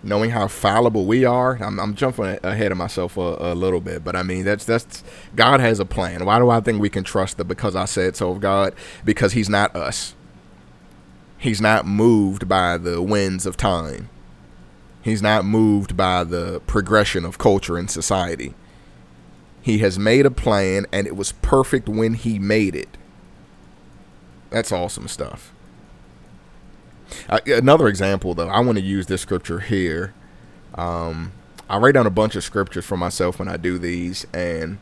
[0.00, 1.56] knowing how fallible we are.
[1.60, 5.02] I'm, I'm jumping ahead of myself a, a, little bit, but I mean that's that's
[5.34, 6.24] God has a plan.
[6.24, 8.72] Why do I think we can trust the because I said so of God?
[9.04, 10.14] Because He's not us.
[11.36, 14.08] He's not moved by the winds of time.
[15.02, 18.54] He's not moved by the progression of culture and society.
[19.64, 22.98] He has made a plan, and it was perfect when He made it.
[24.50, 25.54] That's awesome stuff.
[27.30, 30.12] Uh, another example, though, I want to use this scripture here.
[30.74, 31.32] Um,
[31.66, 34.76] I write down a bunch of scriptures for myself when I do these, and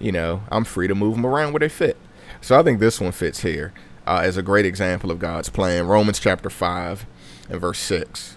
[0.00, 1.96] you know I'm free to move them around where they fit.
[2.40, 3.72] So I think this one fits here
[4.04, 5.86] uh, as a great example of God's plan.
[5.86, 7.06] Romans chapter five
[7.48, 8.36] and verse six.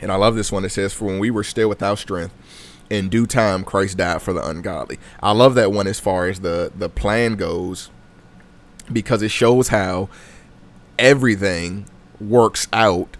[0.00, 0.64] And I love this one.
[0.66, 2.34] It says, "For when we were still without strength,
[2.90, 6.40] in due time Christ died for the ungodly." I love that one as far as
[6.40, 7.90] the the plan goes,
[8.92, 10.08] because it shows how
[10.98, 11.86] everything
[12.20, 13.16] works out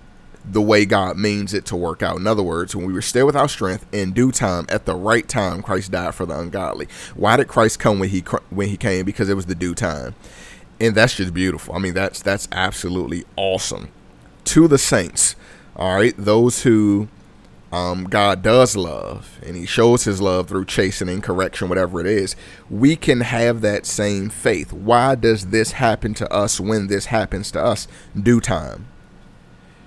[0.50, 2.16] the way God means it to work out.
[2.16, 5.28] In other words, when we were still without strength, in due time, at the right
[5.28, 6.88] time, Christ died for the ungodly.
[7.14, 9.04] Why did Christ come when he when he came?
[9.04, 10.14] Because it was the due time,
[10.80, 11.74] and that's just beautiful.
[11.74, 13.88] I mean, that's that's absolutely awesome.
[14.44, 15.36] To the saints,
[15.76, 17.08] all right, those who
[17.72, 22.34] um, God does love, and He shows His love through chastening, correction, whatever it is,
[22.70, 24.72] we can have that same faith.
[24.72, 27.86] Why does this happen to us when this happens to us?
[28.20, 28.88] Due time.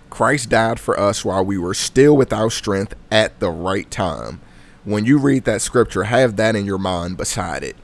[0.09, 4.41] Christ died for us while we were still without strength at the right time.
[4.83, 7.77] When you read that scripture, have that in your mind beside it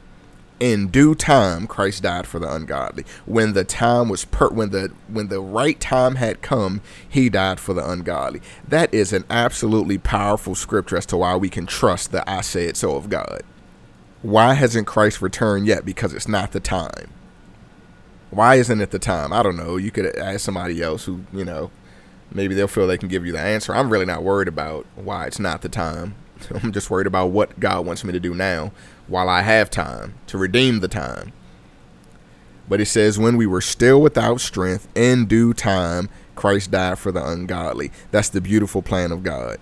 [0.60, 3.06] in due time Christ died for the ungodly.
[3.26, 7.60] When the time was per when the when the right time had come, he died
[7.60, 8.42] for the ungodly.
[8.68, 12.66] That is an absolutely powerful scripture as to why we can trust the I say
[12.66, 13.44] it so of God.
[14.22, 15.86] Why hasn't Christ returned yet?
[15.86, 17.12] Because it's not the time.
[18.32, 19.32] Why isn't it the time?
[19.32, 19.78] I don't know.
[19.78, 21.72] You could ask somebody else who, you know,
[22.32, 23.74] maybe they'll feel they can give you the answer.
[23.74, 26.16] I'm really not worried about why it's not the time.
[26.64, 28.72] I'm just worried about what God wants me to do now
[29.08, 31.34] while I have time to redeem the time.
[32.70, 37.12] But it says, when we were still without strength, in due time, Christ died for
[37.12, 37.92] the ungodly.
[38.12, 39.60] That's the beautiful plan of God.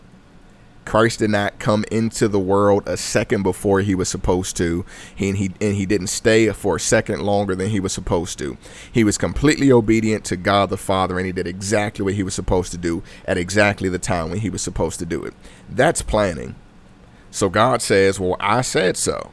[0.85, 4.85] Christ did not come into the world a second before he was supposed to,
[5.17, 8.55] and he and he didn't stay for a second longer than he was supposed to.
[8.91, 12.35] He was completely obedient to God the Father, and he did exactly what he was
[12.35, 15.33] supposed to do at exactly the time when he was supposed to do it.
[15.67, 16.55] That's planning.
[17.35, 19.31] So God says, Well, I said so.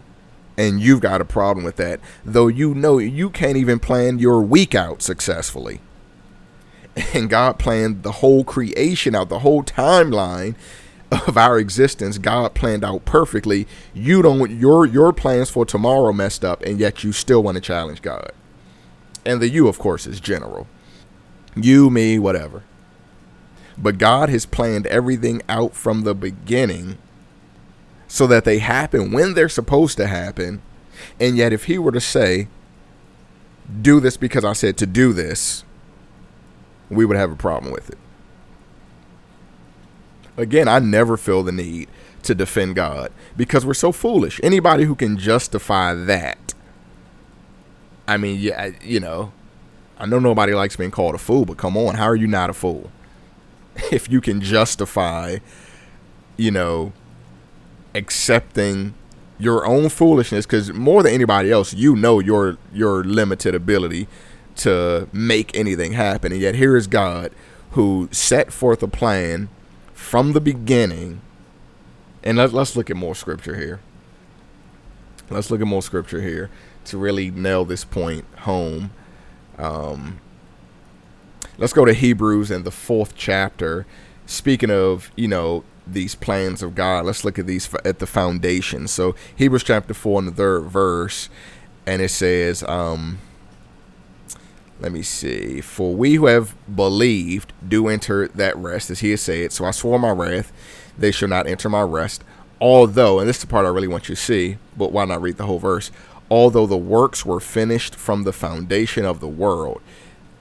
[0.59, 4.43] And you've got a problem with that, though you know you can't even plan your
[4.43, 5.81] week out successfully.
[7.15, 10.57] And God planned the whole creation out, the whole timeline
[11.13, 12.19] of our existence.
[12.19, 13.69] God planned out perfectly.
[13.95, 17.61] You don't your your plans for tomorrow messed up, and yet you still want to
[17.61, 18.33] challenge God.
[19.25, 20.67] And the you, of course, is general.
[21.55, 22.65] You, me, whatever.
[23.79, 26.99] But God has planned everything out from the beginning
[28.13, 30.61] so that they happen when they're supposed to happen.
[31.19, 32.47] And yet, if he were to say,
[33.81, 35.65] do this because I said to do this,
[36.91, 37.97] we would have a problem with it.
[40.37, 41.89] Again, I never feel the need
[42.25, 44.39] to defend God because we're so foolish.
[44.43, 46.53] Anybody who can justify that,
[48.07, 49.33] I mean, yeah, you know,
[49.97, 52.51] I know nobody likes being called a fool, but come on, how are you not
[52.51, 52.93] a fool?
[53.91, 55.39] If you can justify,
[56.37, 56.93] you know,
[57.95, 58.95] accepting
[59.39, 64.07] your own foolishness, because more than anybody else, you know your your limited ability
[64.57, 67.33] to make anything happen, and yet here is God
[67.73, 69.49] who set forth a plan
[69.95, 71.21] from the beginning.
[72.23, 73.81] And let, let's look at more scripture here.
[75.31, 76.51] Let's look at more scripture here
[76.85, 78.91] to really nail this point home.
[79.59, 80.21] Um,
[81.59, 83.87] let's go to Hebrews in the fourth chapter.
[84.27, 88.89] Speaking of, you know, these plans of God, let's look at these at the foundation.
[88.89, 91.29] So Hebrews chapter four and the third verse,
[91.87, 93.19] and it says, um,
[94.81, 95.61] let me see.
[95.61, 99.53] For we who have believed do enter that rest, as he has said.
[99.53, 100.53] So I swore my wrath,
[100.99, 102.25] they shall not enter my rest.
[102.61, 105.21] Although, and this is the part I really want you to see, but why not
[105.21, 105.91] read the whole verse?
[106.31, 109.83] Although the works were finished from the foundation of the world.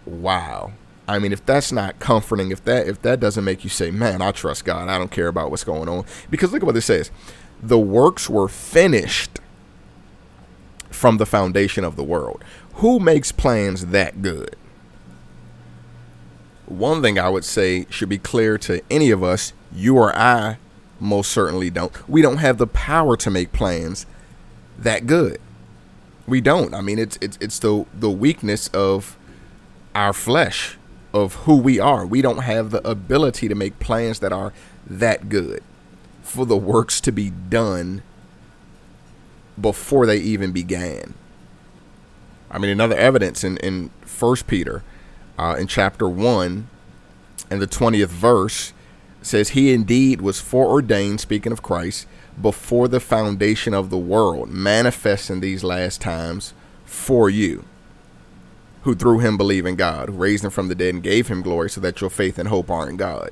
[0.05, 0.73] Wow.
[1.11, 4.21] I mean, if that's not comforting, if that if that doesn't make you say, "Man,
[4.21, 4.87] I trust God.
[4.87, 7.11] I don't care about what's going on," because look at what it says:
[7.61, 9.39] the works were finished
[10.89, 12.43] from the foundation of the world.
[12.75, 14.55] Who makes plans that good?
[16.65, 20.59] One thing I would say should be clear to any of us: you or I
[20.97, 22.07] most certainly don't.
[22.07, 24.05] We don't have the power to make plans
[24.79, 25.41] that good.
[26.25, 26.73] We don't.
[26.73, 29.17] I mean, it's it's it's the the weakness of
[29.93, 30.77] our flesh
[31.13, 32.05] of who we are.
[32.05, 34.53] We don't have the ability to make plans that are
[34.85, 35.63] that good
[36.21, 38.03] for the works to be done
[39.59, 41.13] before they even began.
[42.49, 44.83] I mean, another evidence in, in 1 Peter
[45.37, 46.67] uh, in chapter 1
[47.49, 48.73] and the 20th verse
[49.21, 52.07] says, He indeed was foreordained, speaking of Christ,
[52.41, 56.53] before the foundation of the world, manifest in these last times
[56.85, 57.65] for you
[58.83, 61.41] who through him believe in God, who raised him from the dead and gave him
[61.41, 63.31] glory, so that your faith and hope are in God.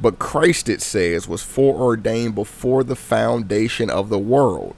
[0.00, 4.76] But Christ, it says, was foreordained before the foundation of the world.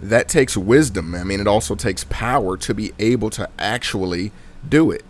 [0.00, 1.14] That takes wisdom.
[1.14, 4.32] I mean, it also takes power to be able to actually
[4.68, 5.04] do it.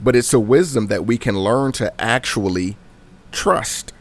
[0.00, 2.76] But it's a wisdom that we can learn to actually
[3.32, 3.92] trust.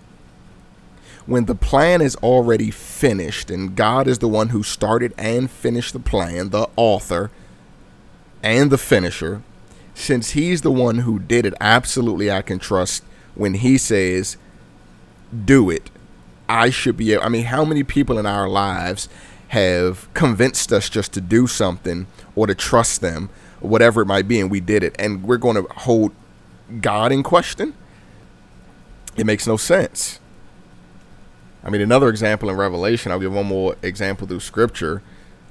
[1.25, 5.93] When the plan is already finished and God is the one who started and finished
[5.93, 7.29] the plan, the author,
[8.43, 9.41] and the finisher,
[9.93, 13.03] since he's the one who did it, absolutely I can trust
[13.35, 14.37] when he says,
[15.45, 15.89] do it.
[16.47, 17.23] I should be able.
[17.23, 19.09] I mean, how many people in our lives
[19.49, 23.29] have convinced us just to do something or to trust them,
[23.59, 26.13] whatever it might be, and we did it, and we're going to hold
[26.81, 27.73] God in question?
[29.15, 30.19] It makes no sense.
[31.63, 35.01] I mean, another example in Revelation, I'll give one more example through scripture.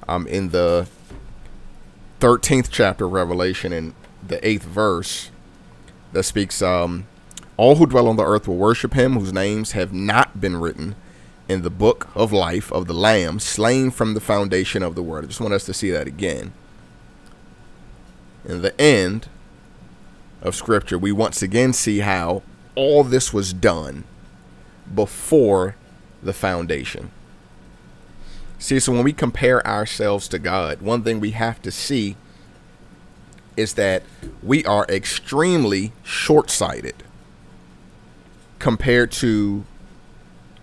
[0.07, 0.87] Um, in the
[2.19, 3.93] 13th chapter of Revelation in
[4.25, 5.31] the 8th verse
[6.11, 7.07] that speaks um,
[7.55, 10.95] all who dwell on the earth will worship him whose names have not been written
[11.47, 15.23] in the book of life of the lamb slain from the foundation of the world.
[15.23, 16.53] I just want us to see that again.
[18.45, 19.27] In the end
[20.41, 22.43] of scripture, we once again see how
[22.75, 24.03] all this was done
[24.93, 25.75] before
[26.21, 27.11] the foundation.
[28.59, 32.17] See, so when we compare ourselves to God, one thing we have to see
[33.55, 34.03] is that
[34.43, 37.03] we are extremely short sighted
[38.59, 39.63] compared to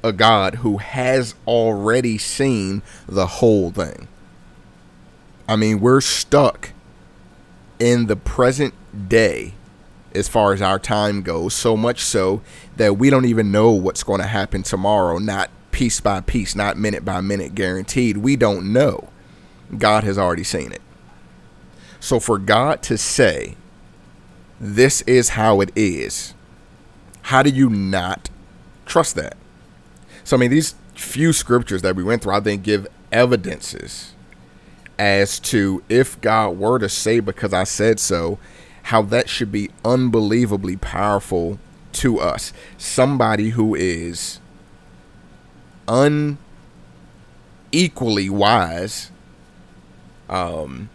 [0.05, 4.09] a God who has already seen the whole thing.
[5.49, 6.73] I mean, we're stuck
[7.79, 8.75] in the present
[9.09, 9.55] day
[10.15, 12.43] as far as our time goes, so much so
[12.77, 16.79] that we don't even know what's going to happen tomorrow, not piece by piece, not
[16.79, 18.17] minute by minute guaranteed.
[18.17, 19.11] We don't know.
[19.77, 20.81] God has already seen it.
[22.01, 23.57] So for God to say,
[24.59, 26.33] this is how it is,
[27.21, 28.31] how do you not
[28.87, 29.37] trust that?
[30.25, 34.15] So, I mean, these few scriptures that we went through, I think, give evidences
[34.99, 38.39] as to if God were to say, because I said so,
[38.85, 41.59] how that should be unbelievably powerful
[41.93, 42.55] to us.
[42.79, 44.41] Somebody who is
[45.89, 46.39] unequally
[48.31, 49.11] wise
[50.29, 50.89] um,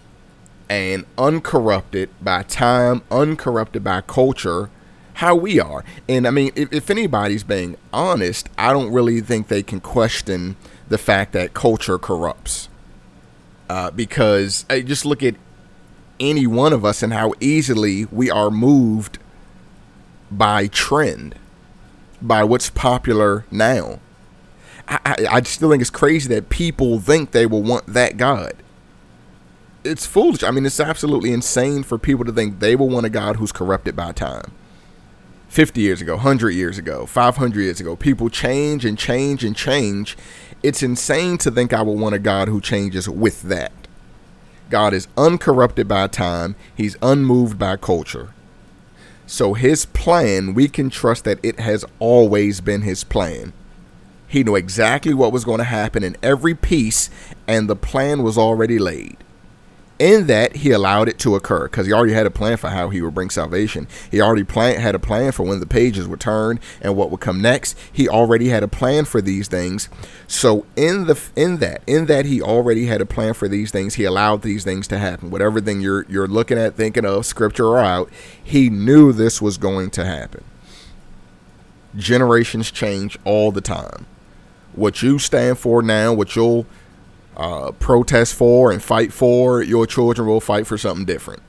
[0.70, 4.70] and uncorrupted by time, uncorrupted by culture,
[5.16, 5.84] how we are.
[6.10, 10.56] And I mean, if, if anybody's being honest, I don't really think they can question
[10.90, 12.70] the fact that culture corrupts.
[13.70, 15.36] Uh, because I just look at
[16.20, 19.18] any one of us and how easily we are moved
[20.30, 21.36] by trend.
[22.22, 24.00] by what's popular now.
[24.92, 28.54] I, I, still think it's crazy that people think they will want that God.
[29.86, 30.44] It's foolish.
[30.44, 33.54] I mean, it's absolutely insane for people to think they will want a God who's
[33.54, 34.52] corrupted by time.
[35.48, 40.18] 50 years ago, 100 years ago, 500 years ago, people change and change and change.
[40.62, 43.72] It's insane to think I will want a God who changes with that.
[44.70, 48.34] God is uncorrupted by time, He's unmoved by culture.
[49.26, 53.54] So, His plan, we can trust that it has always been His plan.
[54.32, 57.10] He knew exactly what was going to happen in every piece,
[57.48, 59.18] and the plan was already laid
[60.02, 62.90] in that he allowed it to occur because he already had a plan for how
[62.90, 63.88] he would bring salvation.
[64.10, 67.20] He already plan, had a plan for when the pages would turn and what would
[67.20, 67.78] come next.
[67.94, 69.90] He already had a plan for these things.
[70.26, 73.94] So in the in that in that he already had a plan for these things.
[73.94, 75.30] He allowed these things to happen.
[75.30, 78.10] Whatever thing you're you're looking at, thinking of, scripture or out,
[78.44, 80.44] he knew this was going to happen.
[81.96, 84.08] Generations change all the time.
[84.74, 86.66] What you stand for now, what you'll
[87.36, 91.42] uh, protest for and fight for, your children will fight for something different.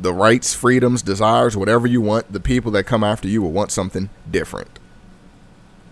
[0.00, 3.70] The rights, freedoms, desires, whatever you want, the people that come after you will want
[3.70, 4.78] something different.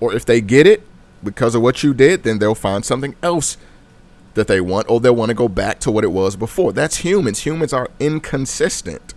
[0.01, 0.87] Or if they get it
[1.22, 3.57] because of what you did, then they'll find something else
[4.35, 6.72] that they want, or they'll want to go back to what it was before.
[6.72, 7.41] That's humans.
[7.41, 9.14] Humans are inconsistent.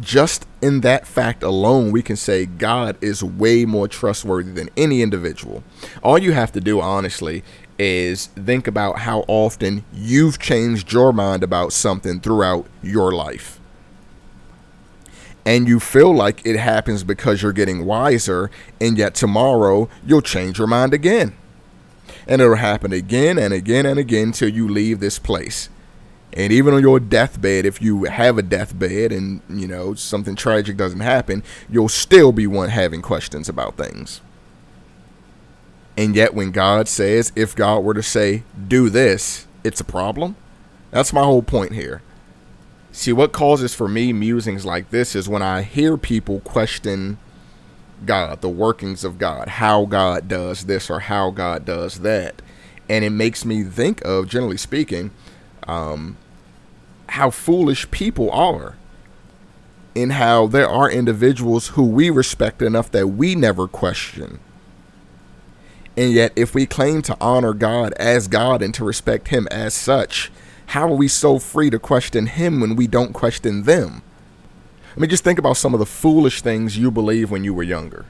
[0.00, 5.00] Just in that fact alone, we can say God is way more trustworthy than any
[5.00, 5.62] individual.
[6.02, 7.42] All you have to do, honestly,
[7.78, 13.60] is think about how often you've changed your mind about something throughout your life.
[15.44, 20.58] And you feel like it happens because you're getting wiser, and yet tomorrow you'll change
[20.58, 21.34] your mind again.
[22.26, 25.68] And it'll happen again and again and again till you leave this place.
[26.36, 30.76] And even on your deathbed, if you have a deathbed and you know something tragic
[30.76, 34.20] doesn't happen, you'll still be one having questions about things.
[35.96, 40.36] And yet, when God says, if God were to say, do this, it's a problem.
[40.90, 42.02] That's my whole point here.
[42.92, 47.16] See, what causes for me musings like this is when I hear people question
[48.04, 52.42] God, the workings of God, how God does this or how God does that.
[52.90, 55.12] And it makes me think of, generally speaking,
[55.66, 56.18] um,
[57.10, 58.76] how foolish people are.
[59.94, 64.40] And how there are individuals who we respect enough that we never question
[65.96, 69.72] and yet, if we claim to honor God as God and to respect Him as
[69.72, 70.30] such,
[70.66, 74.02] how are we so free to question Him when we don't question them?
[74.94, 77.62] I mean, just think about some of the foolish things you believe when you were
[77.62, 78.04] younger.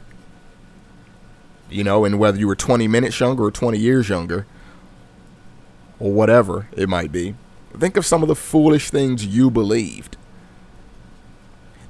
[1.70, 4.46] You know, and whether you were 20 minutes younger or 20 years younger,
[5.98, 7.34] or whatever it might be.
[7.78, 10.16] Think of some of the foolish things you believed.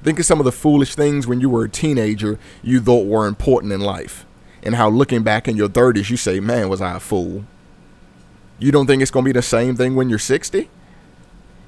[0.03, 3.27] Think of some of the foolish things when you were a teenager you thought were
[3.27, 4.25] important in life
[4.63, 7.45] and how looking back in your 30s, you say, man, was I a fool?
[8.59, 10.69] You don't think it's going to be the same thing when you're 60?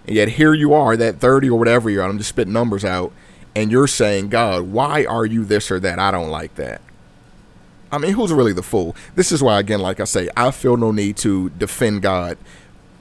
[0.07, 2.83] And yet here you are, that 30 or whatever you're on, I'm just spitting numbers
[2.83, 3.13] out,
[3.55, 5.99] and you're saying, God, why are you this or that?
[5.99, 6.81] I don't like that.
[7.91, 8.95] I mean, who's really the fool?
[9.15, 12.37] This is why, again, like I say, I feel no need to defend God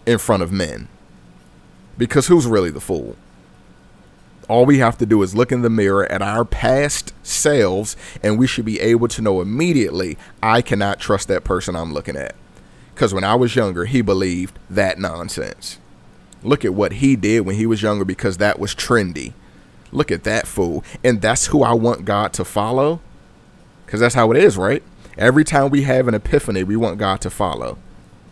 [0.06, 0.88] in front of men.
[1.98, 3.16] Because who's really the fool?
[4.48, 8.38] all we have to do is look in the mirror at our past selves, and
[8.38, 12.34] we should be able to know immediately I cannot trust that person I'm looking at.
[12.94, 15.78] Because when I was younger, he believed that nonsense.
[16.42, 19.34] Look at what he did when he was younger because that was trendy.
[19.92, 20.82] Look at that fool.
[21.04, 23.00] And that's who I want God to follow.
[23.84, 24.82] Because that's how it is, right?
[25.16, 27.78] Every time we have an epiphany, we want God to follow.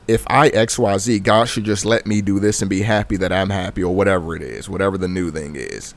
[0.08, 3.50] If I XYZ, God should just let me do this and be happy that I'm
[3.50, 5.94] happy or whatever it is, whatever the new thing is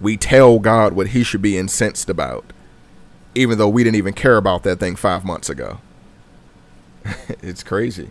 [0.00, 2.44] we tell God what he should be incensed about,
[3.34, 5.80] even though we didn't even care about that thing five months ago.
[7.42, 8.10] it's crazy.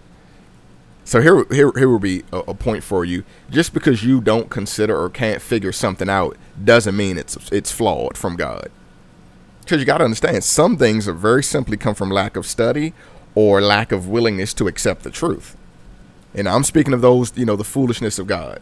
[1.04, 3.24] So here, here, here will be a, a, point for you.
[3.52, 8.18] Just because you don't consider or can't figure something out doesn't mean it's it's flawed
[8.18, 8.72] from God.
[9.62, 12.94] Because you got to understand, some things are very simply come from lack of study
[13.36, 15.56] or lack of willingness to accept the truth.
[16.34, 18.62] And I'm speaking of those, you know, the foolishness of God.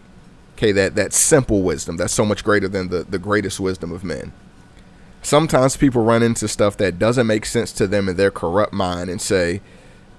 [0.56, 4.04] Okay, that, that simple wisdom that's so much greater than the, the greatest wisdom of
[4.04, 4.32] men.
[5.24, 9.10] Sometimes people run into stuff that doesn't make sense to them in their corrupt mind
[9.10, 9.62] and say,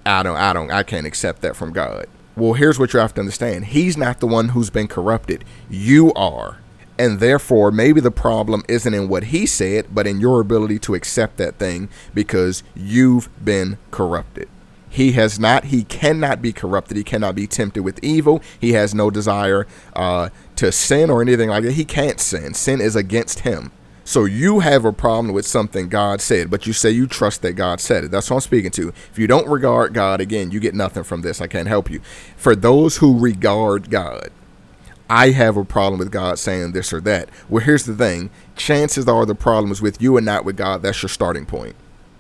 [0.06, 2.06] I don't, I don't, I can't accept that from God.
[2.36, 6.12] Well, here's what you have to understand He's not the one who's been corrupted, you
[6.14, 6.58] are.
[6.98, 10.94] And therefore, maybe the problem isn't in what he said, but in your ability to
[10.94, 14.48] accept that thing because you've been corrupted.
[14.90, 16.96] He has not, he cannot be corrupted.
[16.96, 18.42] He cannot be tempted with evil.
[18.60, 21.72] He has no desire uh, to sin or anything like that.
[21.72, 22.54] He can't sin.
[22.54, 23.72] Sin is against him
[24.04, 27.54] So you have a problem with something God said, but you say you trust that
[27.54, 28.10] God said it.
[28.10, 28.88] That's what I'm speaking to.
[28.90, 31.40] If you don't regard God, again, you get nothing from this.
[31.40, 32.00] I can't help you.
[32.36, 34.30] For those who regard God,
[35.08, 37.28] I have a problem with God saying this or that.
[37.48, 40.82] Well, here's the thing chances are the problem is with you and not with God.
[40.82, 41.76] That's your starting point.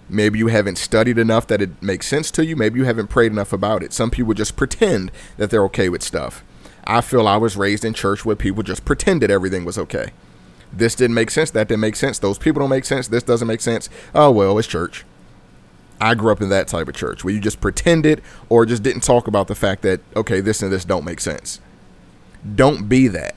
[0.08, 2.56] Maybe you haven't studied enough that it makes sense to you.
[2.56, 3.92] Maybe you haven't prayed enough about it.
[3.92, 6.44] Some people just pretend that they're okay with stuff.
[6.86, 10.10] I feel I was raised in church where people just pretended everything was okay.
[10.70, 11.50] This didn't make sense.
[11.50, 12.18] That didn't make sense.
[12.18, 13.08] Those people don't make sense.
[13.08, 13.88] This doesn't make sense.
[14.14, 15.06] Oh, well, it's church.
[16.00, 18.20] I grew up in that type of church where you just pretended
[18.50, 21.60] or just didn't talk about the fact that, okay, this and this don't make sense.
[22.54, 23.34] Don't be that.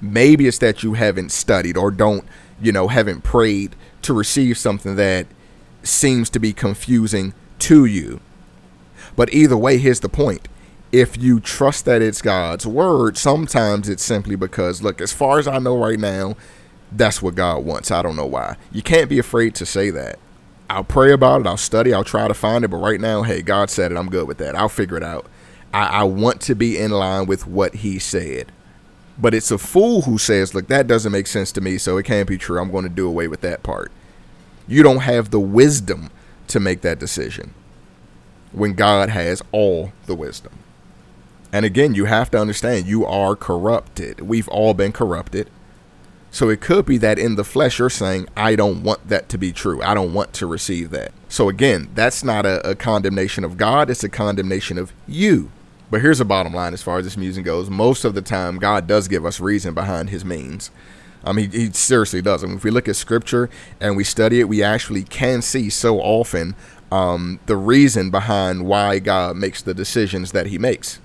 [0.00, 2.24] Maybe it's that you haven't studied or don't,
[2.60, 5.26] you know, haven't prayed to receive something that
[5.82, 8.20] seems to be confusing to you.
[9.14, 10.48] But either way, here's the point.
[10.92, 15.48] If you trust that it's God's word, sometimes it's simply because, look, as far as
[15.48, 16.36] I know right now,
[16.92, 17.90] that's what God wants.
[17.90, 18.56] I don't know why.
[18.72, 20.18] You can't be afraid to say that.
[20.70, 21.46] I'll pray about it.
[21.46, 21.92] I'll study.
[21.92, 22.68] I'll try to find it.
[22.68, 23.98] But right now, hey, God said it.
[23.98, 24.54] I'm good with that.
[24.54, 25.26] I'll figure it out.
[25.76, 28.50] I, I want to be in line with what He said.
[29.18, 32.04] But it's a fool who says, look, that doesn't make sense to me, so it
[32.04, 32.58] can't be true.
[32.58, 33.92] I'm going to do away with that part.
[34.66, 36.10] You don't have the wisdom
[36.48, 37.52] to make that decision
[38.52, 40.52] when God has all the wisdom.
[41.52, 44.20] And again, you have to understand you are corrupted.
[44.20, 45.50] We've all been corrupted.
[46.30, 49.38] So it could be that in the flesh you're saying, I don't want that to
[49.38, 49.82] be true.
[49.82, 51.12] I don't want to receive that.
[51.28, 55.50] So again, that's not a, a condemnation of God, it's a condemnation of you.
[55.90, 57.70] But here's the bottom line as far as this musing goes.
[57.70, 60.70] Most of the time, God does give us reason behind his means.
[61.24, 62.42] I mean, he, he seriously does.
[62.42, 65.70] I mean, if we look at scripture and we study it, we actually can see
[65.70, 66.54] so often
[66.90, 71.00] um, the reason behind why God makes the decisions that he makes.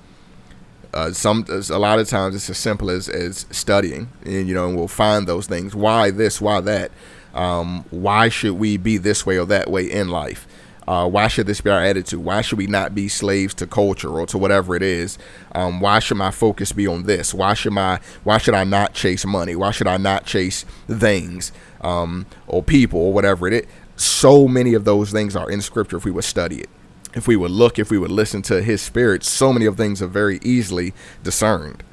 [0.93, 4.67] Uh, some a lot of times it's as simple as, as studying and you know
[4.67, 6.91] and we'll find those things why this why that
[7.34, 10.45] um, why should we be this way or that way in life
[10.91, 12.19] uh, why should this be our attitude?
[12.19, 15.17] Why should we not be slaves to culture or to whatever it is?
[15.53, 17.33] Um, why should my focus be on this?
[17.33, 19.55] Why should my Why should I not chase money?
[19.55, 23.65] Why should I not chase things um, or people or whatever it is?
[23.95, 26.69] So many of those things are in Scripture if we would study it.
[27.13, 30.01] If we would look, if we would listen to His Spirit, so many of things
[30.01, 31.83] are very easily discerned.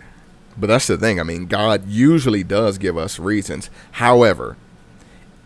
[0.56, 1.20] But that's the thing.
[1.20, 3.70] I mean, God usually does give us reasons.
[3.92, 4.56] However,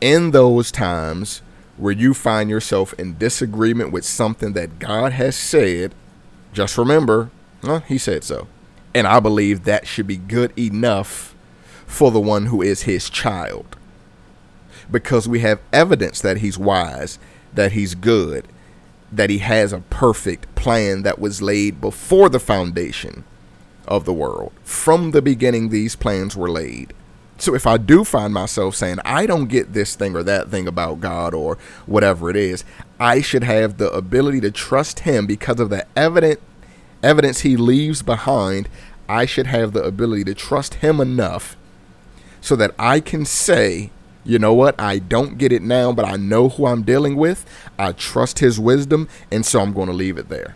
[0.00, 1.42] in those times
[1.76, 5.94] where you find yourself in disagreement with something that God has said,
[6.52, 7.30] just remember,
[7.86, 8.48] He said so.
[8.94, 11.34] And I believe that should be good enough
[11.86, 13.76] for the one who is His child.
[14.90, 17.18] Because we have evidence that He's wise,
[17.54, 18.46] that He's good,
[19.10, 23.24] that He has a perfect plan that was laid before the foundation
[23.88, 24.52] of the world.
[24.62, 26.92] From the beginning, these plans were laid.
[27.38, 30.68] So if I do find myself saying, I don't get this thing or that thing
[30.68, 32.64] about God or whatever it is,
[33.00, 36.40] I should have the ability to trust him because of the evident
[37.02, 38.68] evidence he leaves behind.
[39.08, 41.56] I should have the ability to trust him enough
[42.40, 43.90] so that I can say,
[44.24, 44.80] you know what?
[44.80, 47.44] I don't get it now, but I know who I'm dealing with.
[47.78, 50.54] I trust his wisdom, and so I'm going to leave it there.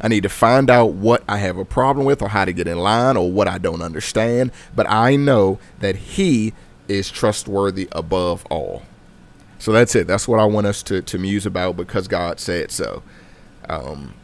[0.00, 2.66] I need to find out what I have a problem with or how to get
[2.66, 4.50] in line or what I don't understand.
[4.74, 6.54] But I know that He
[6.88, 8.82] is trustworthy above all.
[9.58, 10.06] So that's it.
[10.06, 13.02] That's what I want us to, to muse about because God said so.
[13.68, 14.14] Um,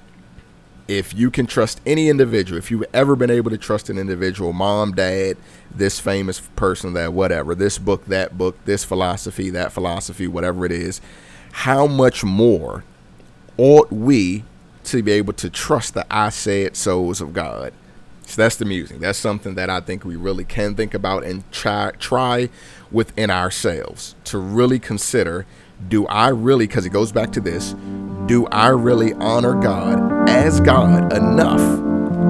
[0.89, 4.53] if you can trust any individual, if you've ever been able to trust an individual,
[4.53, 5.37] mom, dad,
[5.71, 10.73] this famous person, that whatever, this book, that book, this philosophy, that philosophy, whatever it
[10.73, 11.01] is,
[11.53, 12.85] how much more
[13.59, 14.45] ought we
[14.87, 17.73] to be able to trust the I said souls of God.
[18.27, 18.99] So that's the music.
[18.99, 22.49] That's something that I think we really can think about and try try
[22.91, 25.47] within ourselves to really consider
[25.89, 27.75] do I really because it goes back to this,
[28.27, 31.61] do I really honor God as God enough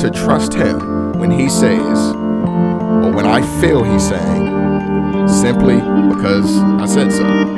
[0.00, 6.86] to trust him when he says or when I feel he's saying simply because I
[6.86, 7.55] said so.